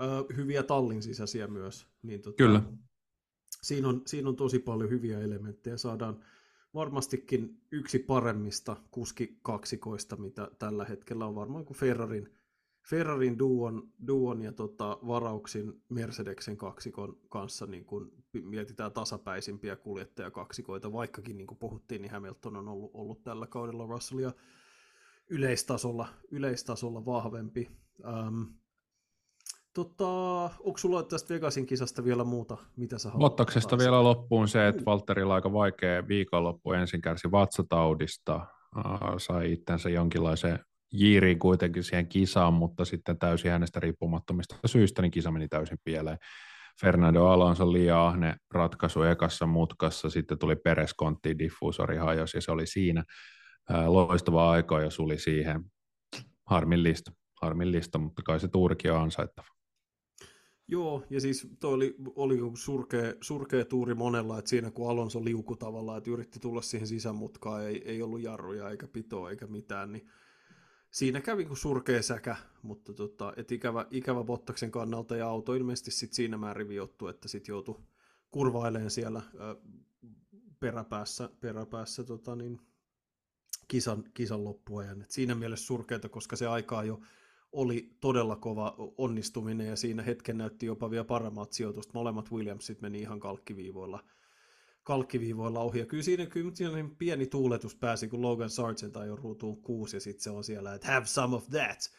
ö, 0.00 0.34
hyviä 0.36 0.62
tallin 0.62 1.02
sisäisiä 1.02 1.46
myös. 1.46 1.86
Niin 2.02 2.22
tota, 2.22 2.36
Kyllä 2.36 2.62
siinä 3.62 3.88
on, 3.88 4.02
siinä 4.06 4.28
on 4.28 4.36
tosi 4.36 4.58
paljon 4.58 4.90
hyviä 4.90 5.20
elementtejä. 5.20 5.76
Saadaan 5.76 6.24
varmastikin 6.74 7.60
yksi 7.72 7.98
paremmista 7.98 8.76
kuskikaksikoista, 8.90 10.16
mitä 10.16 10.50
tällä 10.58 10.84
hetkellä 10.84 11.26
on 11.26 11.34
varmaan 11.34 11.64
kuin 11.64 11.76
Ferrarin, 11.76 12.34
Ferrarin 12.90 13.38
duon, 13.38 13.92
duon 14.06 14.42
ja 14.42 14.52
tota, 14.52 14.98
varauksin 15.06 15.82
Mercedeksen 15.88 16.56
kaksikon 16.56 17.18
kanssa 17.28 17.66
niin 17.66 17.84
kun 17.84 18.12
mietitään 18.42 18.92
tasapäisimpiä 18.92 19.76
kuljettajakaksikoita, 19.76 20.92
vaikkakin 20.92 21.36
niin 21.36 21.46
kuin 21.46 21.58
puhuttiin, 21.58 22.02
niin 22.02 22.12
Hamilton 22.12 22.56
on 22.56 22.68
ollut, 22.68 22.90
ollut 22.94 23.22
tällä 23.22 23.46
kaudella 23.46 23.86
Russellia 23.86 24.32
yleistasolla, 25.28 26.08
yleistasolla 26.30 27.04
vahvempi. 27.04 27.70
Ähm, 28.04 28.42
Tota, 29.74 30.44
onko 30.44 30.78
sulla 30.78 31.02
tästä 31.02 31.34
Vegasin 31.34 31.66
kisasta 31.66 32.04
vielä 32.04 32.24
muuta, 32.24 32.56
mitä 32.76 32.98
sä 32.98 33.10
haluat? 33.10 33.32
Ottaksesta 33.32 33.78
vielä 33.78 34.02
loppuun 34.02 34.48
se, 34.48 34.68
että 34.68 34.82
Valterilla 34.86 35.34
aika 35.34 35.52
vaikea 35.52 36.08
viikonloppu 36.08 36.72
ensin 36.72 37.00
kärsi 37.00 37.30
vatsataudista, 37.30 38.46
sai 39.18 39.52
itsensä 39.52 39.90
jonkinlaisen 39.90 40.58
jiiriin 40.92 41.38
kuitenkin 41.38 41.84
siihen 41.84 42.08
kisaan, 42.08 42.54
mutta 42.54 42.84
sitten 42.84 43.18
täysin 43.18 43.50
hänestä 43.50 43.80
riippumattomista 43.80 44.56
syistä, 44.66 45.02
niin 45.02 45.10
kisa 45.10 45.30
meni 45.30 45.48
täysin 45.48 45.78
pieleen. 45.84 46.18
Fernando 46.80 47.26
Alonso 47.26 47.72
liian 47.72 47.98
ahne 47.98 48.36
ratkaisu 48.50 49.02
ekassa 49.02 49.46
mutkassa, 49.46 50.10
sitten 50.10 50.38
tuli 50.38 50.56
Pereskontti, 50.56 51.38
diffuusori 51.38 51.96
hajos 51.96 52.34
ja 52.34 52.40
se 52.40 52.52
oli 52.52 52.66
siinä. 52.66 53.04
Loistava 53.86 54.50
aika 54.50 54.80
ja 54.80 54.90
suli 54.90 55.18
siihen. 55.18 55.64
Harmillista, 56.46 57.12
harmillista, 57.42 57.98
mutta 57.98 58.22
kai 58.22 58.40
se 58.40 58.48
tuurikin 58.48 58.92
on 58.92 59.02
ansaittava. 59.02 59.57
Joo, 60.70 61.04
ja 61.10 61.20
siis 61.20 61.48
toi 61.60 61.74
oli, 61.74 61.96
oli 62.16 62.38
surkea, 62.54 63.14
surkea 63.20 63.64
tuuri 63.64 63.94
monella, 63.94 64.38
että 64.38 64.48
siinä 64.48 64.70
kun 64.70 64.90
Alonso 64.90 65.24
liuku 65.24 65.56
tavallaan, 65.56 65.98
että 65.98 66.10
yritti 66.10 66.40
tulla 66.40 66.62
siihen 66.62 66.88
sisämutkaan, 66.88 67.64
ei, 67.64 67.82
ei 67.84 68.02
ollut 68.02 68.20
jarruja 68.20 68.70
eikä 68.70 68.88
pitoa 68.88 69.30
eikä 69.30 69.46
mitään, 69.46 69.92
niin 69.92 70.08
siinä 70.90 71.20
kävi 71.20 71.44
kuin 71.44 71.56
surkea 71.56 72.02
säkä, 72.02 72.36
mutta 72.62 72.92
tota, 72.92 73.32
et 73.36 73.52
ikävä, 73.52 73.86
ikävä 73.90 74.24
Bottaksen 74.24 74.70
kannalta 74.70 75.16
ja 75.16 75.28
auto 75.28 75.54
ilmeisesti 75.54 75.90
sit 75.90 76.12
siinä 76.12 76.38
määrin 76.38 76.68
viottu, 76.68 77.08
että 77.08 77.28
sitten 77.28 77.52
joutui 77.52 77.80
kurvailemaan 78.30 78.90
siellä 78.90 79.22
ö, 79.34 79.56
peräpäässä, 80.60 81.30
peräpäässä 81.40 82.04
tota, 82.04 82.36
niin, 82.36 82.60
kisan, 83.68 84.04
kisan 84.14 84.44
loppuajan. 84.44 85.02
Et 85.02 85.10
siinä 85.10 85.34
mielessä 85.34 85.66
surkeita, 85.66 86.08
koska 86.08 86.36
se 86.36 86.46
aikaa 86.46 86.84
jo 86.84 87.00
oli 87.52 87.96
todella 88.00 88.36
kova 88.36 88.74
onnistuminen 88.98 89.66
ja 89.66 89.76
siinä 89.76 90.02
hetken 90.02 90.38
näytti 90.38 90.66
jopa 90.66 90.90
vielä 90.90 91.04
paremmat 91.04 91.52
sijoitusta. 91.52 91.92
Molemmat 91.94 92.32
Williamsit 92.32 92.80
meni 92.80 93.00
ihan 93.00 93.20
kalkkiviivoilla, 93.20 94.04
kalkkiviivoilla 94.82 95.60
ohi. 95.60 95.78
Ja 95.78 95.86
kyllä 95.86 96.02
siinä, 96.02 96.26
kyllä 96.26 96.50
siinä 96.54 96.74
niin 96.74 96.96
pieni 96.96 97.26
tuuletus 97.26 97.76
pääsi, 97.76 98.08
kun 98.08 98.22
Logan 98.22 98.50
Sargent 98.50 98.96
ajoi 98.96 99.16
ruutuun 99.16 99.62
kuusi 99.62 99.96
ja 99.96 100.00
sitten 100.00 100.22
se 100.22 100.30
on 100.30 100.44
siellä, 100.44 100.74
että 100.74 100.92
have 100.92 101.06
some 101.06 101.36
of 101.36 101.48
that. 101.50 101.78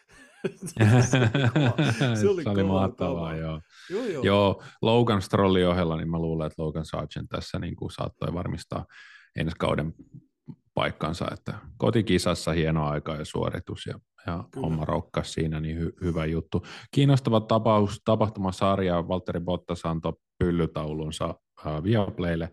se 2.21 2.27
oli, 2.29 2.43
se 2.43 2.49
oli 2.49 2.63
mahtavaa, 2.63 3.35
joo. 3.35 3.61
Joo, 3.89 4.05
joo. 4.05 4.23
joo, 4.23 4.63
Logan 4.81 5.21
Strollin 5.21 5.67
ohella, 5.67 5.97
niin 5.97 6.09
mä 6.09 6.19
luulen, 6.19 6.47
että 6.47 6.63
Logan 6.63 6.85
Sargent 6.85 7.29
tässä 7.29 7.59
niin 7.59 7.75
kuin 7.75 7.91
saattoi 7.91 8.33
varmistaa 8.33 8.85
ensi 9.35 9.55
kauden 9.59 9.93
paikkansa, 10.73 11.27
että 11.33 11.53
kotikisassa 11.77 12.51
hieno 12.51 12.87
aika 12.87 13.15
ja 13.15 13.25
suoritus 13.25 13.85
ja, 13.85 13.99
ja 14.27 14.43
homma 14.55 14.85
rokkas 14.85 15.33
siinä, 15.33 15.59
niin 15.59 15.77
hy, 15.77 15.93
hyvä 16.01 16.25
juttu. 16.25 16.65
Kiinnostava 16.91 17.39
tapaus, 17.39 18.01
tapahtumasarja, 18.05 19.07
Valtteri 19.07 19.39
Bottas 19.39 19.85
antoi 19.85 20.13
pyllytaulunsa 20.37 21.35
äh, 21.65 21.83
Viaplaylle. 21.83 22.51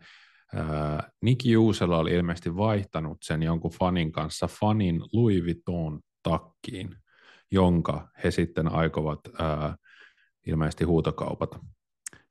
Äh, 0.56 1.12
Nick 1.22 1.44
Juusela 1.44 1.98
oli 1.98 2.14
ilmeisesti 2.14 2.56
vaihtanut 2.56 3.18
sen 3.22 3.42
jonkun 3.42 3.70
fanin 3.70 4.12
kanssa 4.12 4.46
fanin 4.46 5.00
Louis 5.12 5.44
Vuitton 5.44 6.00
takkiin, 6.22 6.96
jonka 7.50 8.08
he 8.24 8.30
sitten 8.30 8.68
aikovat 8.72 9.20
äh, 9.40 9.74
ilmeisesti 10.46 10.84
huutokaupata. 10.84 11.58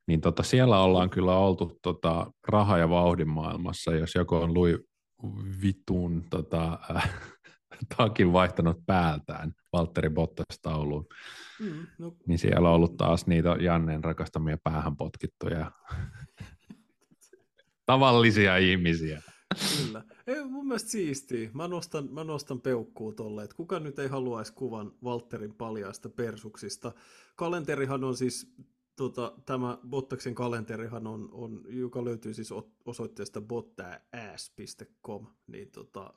Niin 0.07 0.21
tota, 0.21 0.43
siellä 0.43 0.79
ollaan 0.79 1.09
kyllä 1.09 1.38
oltu 1.38 1.79
tota, 1.81 2.31
raha- 2.47 2.77
ja 2.77 2.89
vauhdin 2.89 3.29
maailmassa, 3.29 3.95
jos 3.95 4.15
joku 4.15 4.36
on 4.36 4.53
Louis 4.53 4.77
vitun 5.61 6.23
tota, 6.29 6.79
äh, 6.95 7.11
takin 7.97 8.34
vaihtanut 8.34 8.86
päältään 8.86 9.53
Valtteri 9.73 10.09
Bottas-tauluun. 10.09 11.07
Mm, 11.59 11.88
no. 11.97 12.15
Niin 12.28 12.39
siellä 12.39 12.69
on 12.69 12.76
ollut 12.76 12.97
taas 12.97 13.28
niitä 13.28 13.55
Jannen 13.59 14.03
rakastamia 14.03 14.57
päähän 14.63 14.97
potkittuja 14.97 15.71
tavallisia 17.86 18.57
ihmisiä. 18.57 19.21
Kyllä. 19.78 20.03
Ei, 20.28 20.43
mun 20.43 20.67
mielestä 20.67 20.89
siistiä. 20.89 21.49
Mä 21.53 21.67
nostan, 21.67 22.07
mä 22.11 22.23
nostan 22.23 22.61
peukkuu 22.61 23.13
tolle, 23.13 23.43
että 23.43 23.55
kuka 23.55 23.80
nyt 23.80 23.99
ei 23.99 24.07
haluaisi 24.07 24.53
kuvan 24.53 24.91
Walterin 25.03 25.55
paljaista 25.55 26.09
persuksista. 26.09 26.91
Kalenterihan 27.36 28.03
on 28.03 28.17
siis 28.17 28.55
tota, 28.95 29.34
tämä 29.45 29.78
Bottaksen 29.89 30.36
kalenterihan 30.36 31.07
on, 31.07 31.30
on, 31.32 31.61
joka 31.67 32.05
löytyy 32.05 32.34
siis 32.34 32.53
osoitteesta 32.86 33.41
bottass.com, 33.41 35.28
niin 35.47 35.71
tota, 35.71 36.13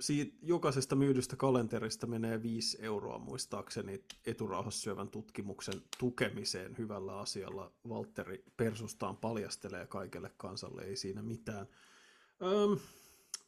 siitä 0.00 0.36
jokaisesta 0.42 0.96
myydystä 0.96 1.36
kalenterista 1.36 2.06
menee 2.06 2.42
5 2.42 2.78
euroa 2.80 3.18
muistaakseni 3.18 4.04
eturauhassyövän 4.26 5.08
tutkimuksen 5.08 5.82
tukemiseen 5.98 6.78
hyvällä 6.78 7.18
asialla. 7.18 7.72
Valtteri 7.88 8.44
Persustaan 8.56 9.16
paljastelee 9.16 9.86
kaikelle 9.86 10.30
kansalle, 10.36 10.82
ei 10.82 10.96
siinä 10.96 11.22
mitään. 11.22 11.66
Öm, 12.42 12.78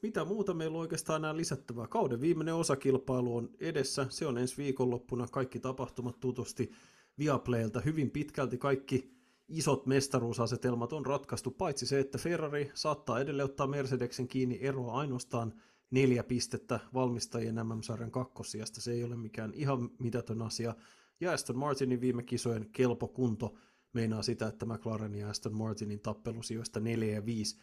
mitä 0.03 0.25
muuta 0.25 0.55
meillä 0.55 0.75
on 0.75 0.81
oikeastaan 0.81 1.21
enää 1.21 1.37
lisättävää? 1.37 1.87
Kauden 1.87 2.21
viimeinen 2.21 2.55
osakilpailu 2.55 3.37
on 3.37 3.51
edessä, 3.61 4.07
se 4.09 4.27
on 4.27 4.39
ensi 4.39 4.57
viikonloppuna, 4.57 5.27
kaikki 5.27 5.59
tapahtumat 5.61 6.21
tutusti 6.21 6.73
Viaplaylta 7.19 7.81
hyvin 7.81 8.11
pitkälti 8.11 8.59
kaikki 8.59 9.15
isot 9.49 9.87
mestaruusasetelmat 9.87 10.93
on 10.93 11.07
ratkaistu, 11.07 11.51
paitsi 11.51 11.87
se, 11.87 12.01
että 12.01 12.19
Ferrari 12.19 12.71
saattaa 12.75 13.21
edelleen 13.21 13.45
ottaa 13.45 13.67
Mercedeksen 13.67 14.29
kiinni 14.29 14.59
eroa 14.63 14.93
ainoastaan 14.93 15.55
neljä 15.93 16.25
pistettä 16.25 16.81
valmistajien 16.95 17.55
MM-sarjan 17.55 18.11
kakkosijasta. 18.11 18.81
Se 18.81 18.93
ei 18.93 19.05
ole 19.05 19.17
mikään 19.17 19.55
ihan 19.55 19.91
mitätön 19.99 20.43
asia. 20.43 20.75
Ja 21.21 21.33
Aston 21.33 21.59
Martinin 21.59 22.01
viime 22.01 22.23
kisojen 22.23 22.71
kelpo 22.73 23.09
kunto 23.09 23.55
meinaa 23.93 24.23
sitä, 24.23 24.47
että 24.47 24.67
McLaren 24.67 25.15
ja 25.15 25.31
Aston 25.31 25.55
Martinin 25.55 26.01
tappelusijoista 26.01 26.81
4 26.81 27.15
ja 27.15 27.27
5 27.27 27.61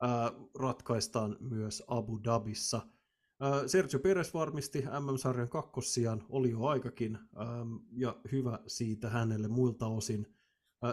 ää, 0.00 0.32
ratkaistaan 0.58 1.36
myös 1.40 1.82
Abu 1.86 2.20
Dhabissa– 2.24 2.80
Sergio 3.66 4.00
Perez 4.00 4.34
varmisti 4.34 4.84
MM-sarjan 5.00 5.48
kakkossijan, 5.48 6.24
oli 6.28 6.50
jo 6.50 6.64
aikakin, 6.64 7.18
ja 7.92 8.16
hyvä 8.32 8.58
siitä 8.66 9.10
hänelle 9.10 9.48
muilta 9.48 9.86
osin. 9.86 10.26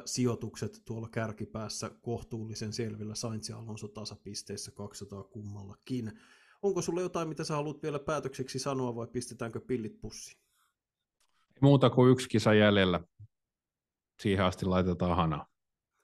Sijoitukset 0.05 0.81
tuolla 0.85 1.09
kärkipäässä 1.09 1.91
kohtuullisen 2.01 2.73
selvillä 2.73 3.15
Sainz 3.15 3.49
ja 3.49 3.57
Alonso 3.57 3.87
tasapisteissä 3.87 4.71
200 4.71 5.23
kummallakin. 5.23 6.19
Onko 6.61 6.81
sulle 6.81 7.01
jotain, 7.01 7.29
mitä 7.29 7.43
sä 7.43 7.55
haluat 7.55 7.83
vielä 7.83 7.99
päätökseksi 7.99 8.59
sanoa 8.59 8.95
vai 8.95 9.07
pistetäänkö 9.07 9.59
pillit 9.59 10.01
pussiin? 10.01 10.37
Muuta 11.61 11.89
kuin 11.89 12.11
yksi 12.11 12.29
kisa 12.29 12.53
jäljellä. 12.53 12.99
Siihen 14.19 14.45
asti 14.45 14.65
laitetaan 14.65 15.15
hana. 15.15 15.45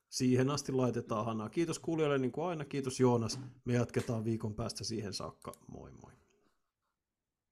Siihen 0.10 0.50
asti 0.50 0.72
laitetaan 0.72 1.26
hanaa. 1.26 1.50
Kiitos 1.50 1.80
kuulijoille 1.80 2.18
niin 2.18 2.32
kuin 2.32 2.48
aina. 2.48 2.66
Kiitos 2.66 3.00
Joonas. 3.00 3.40
Me 3.66 3.74
jatketaan 3.74 4.26
viikon 4.26 4.56
päästä 4.56 4.84
siihen 4.84 5.14
saakka. 5.14 5.52
Moi 5.68 5.92
moi. 5.92 6.12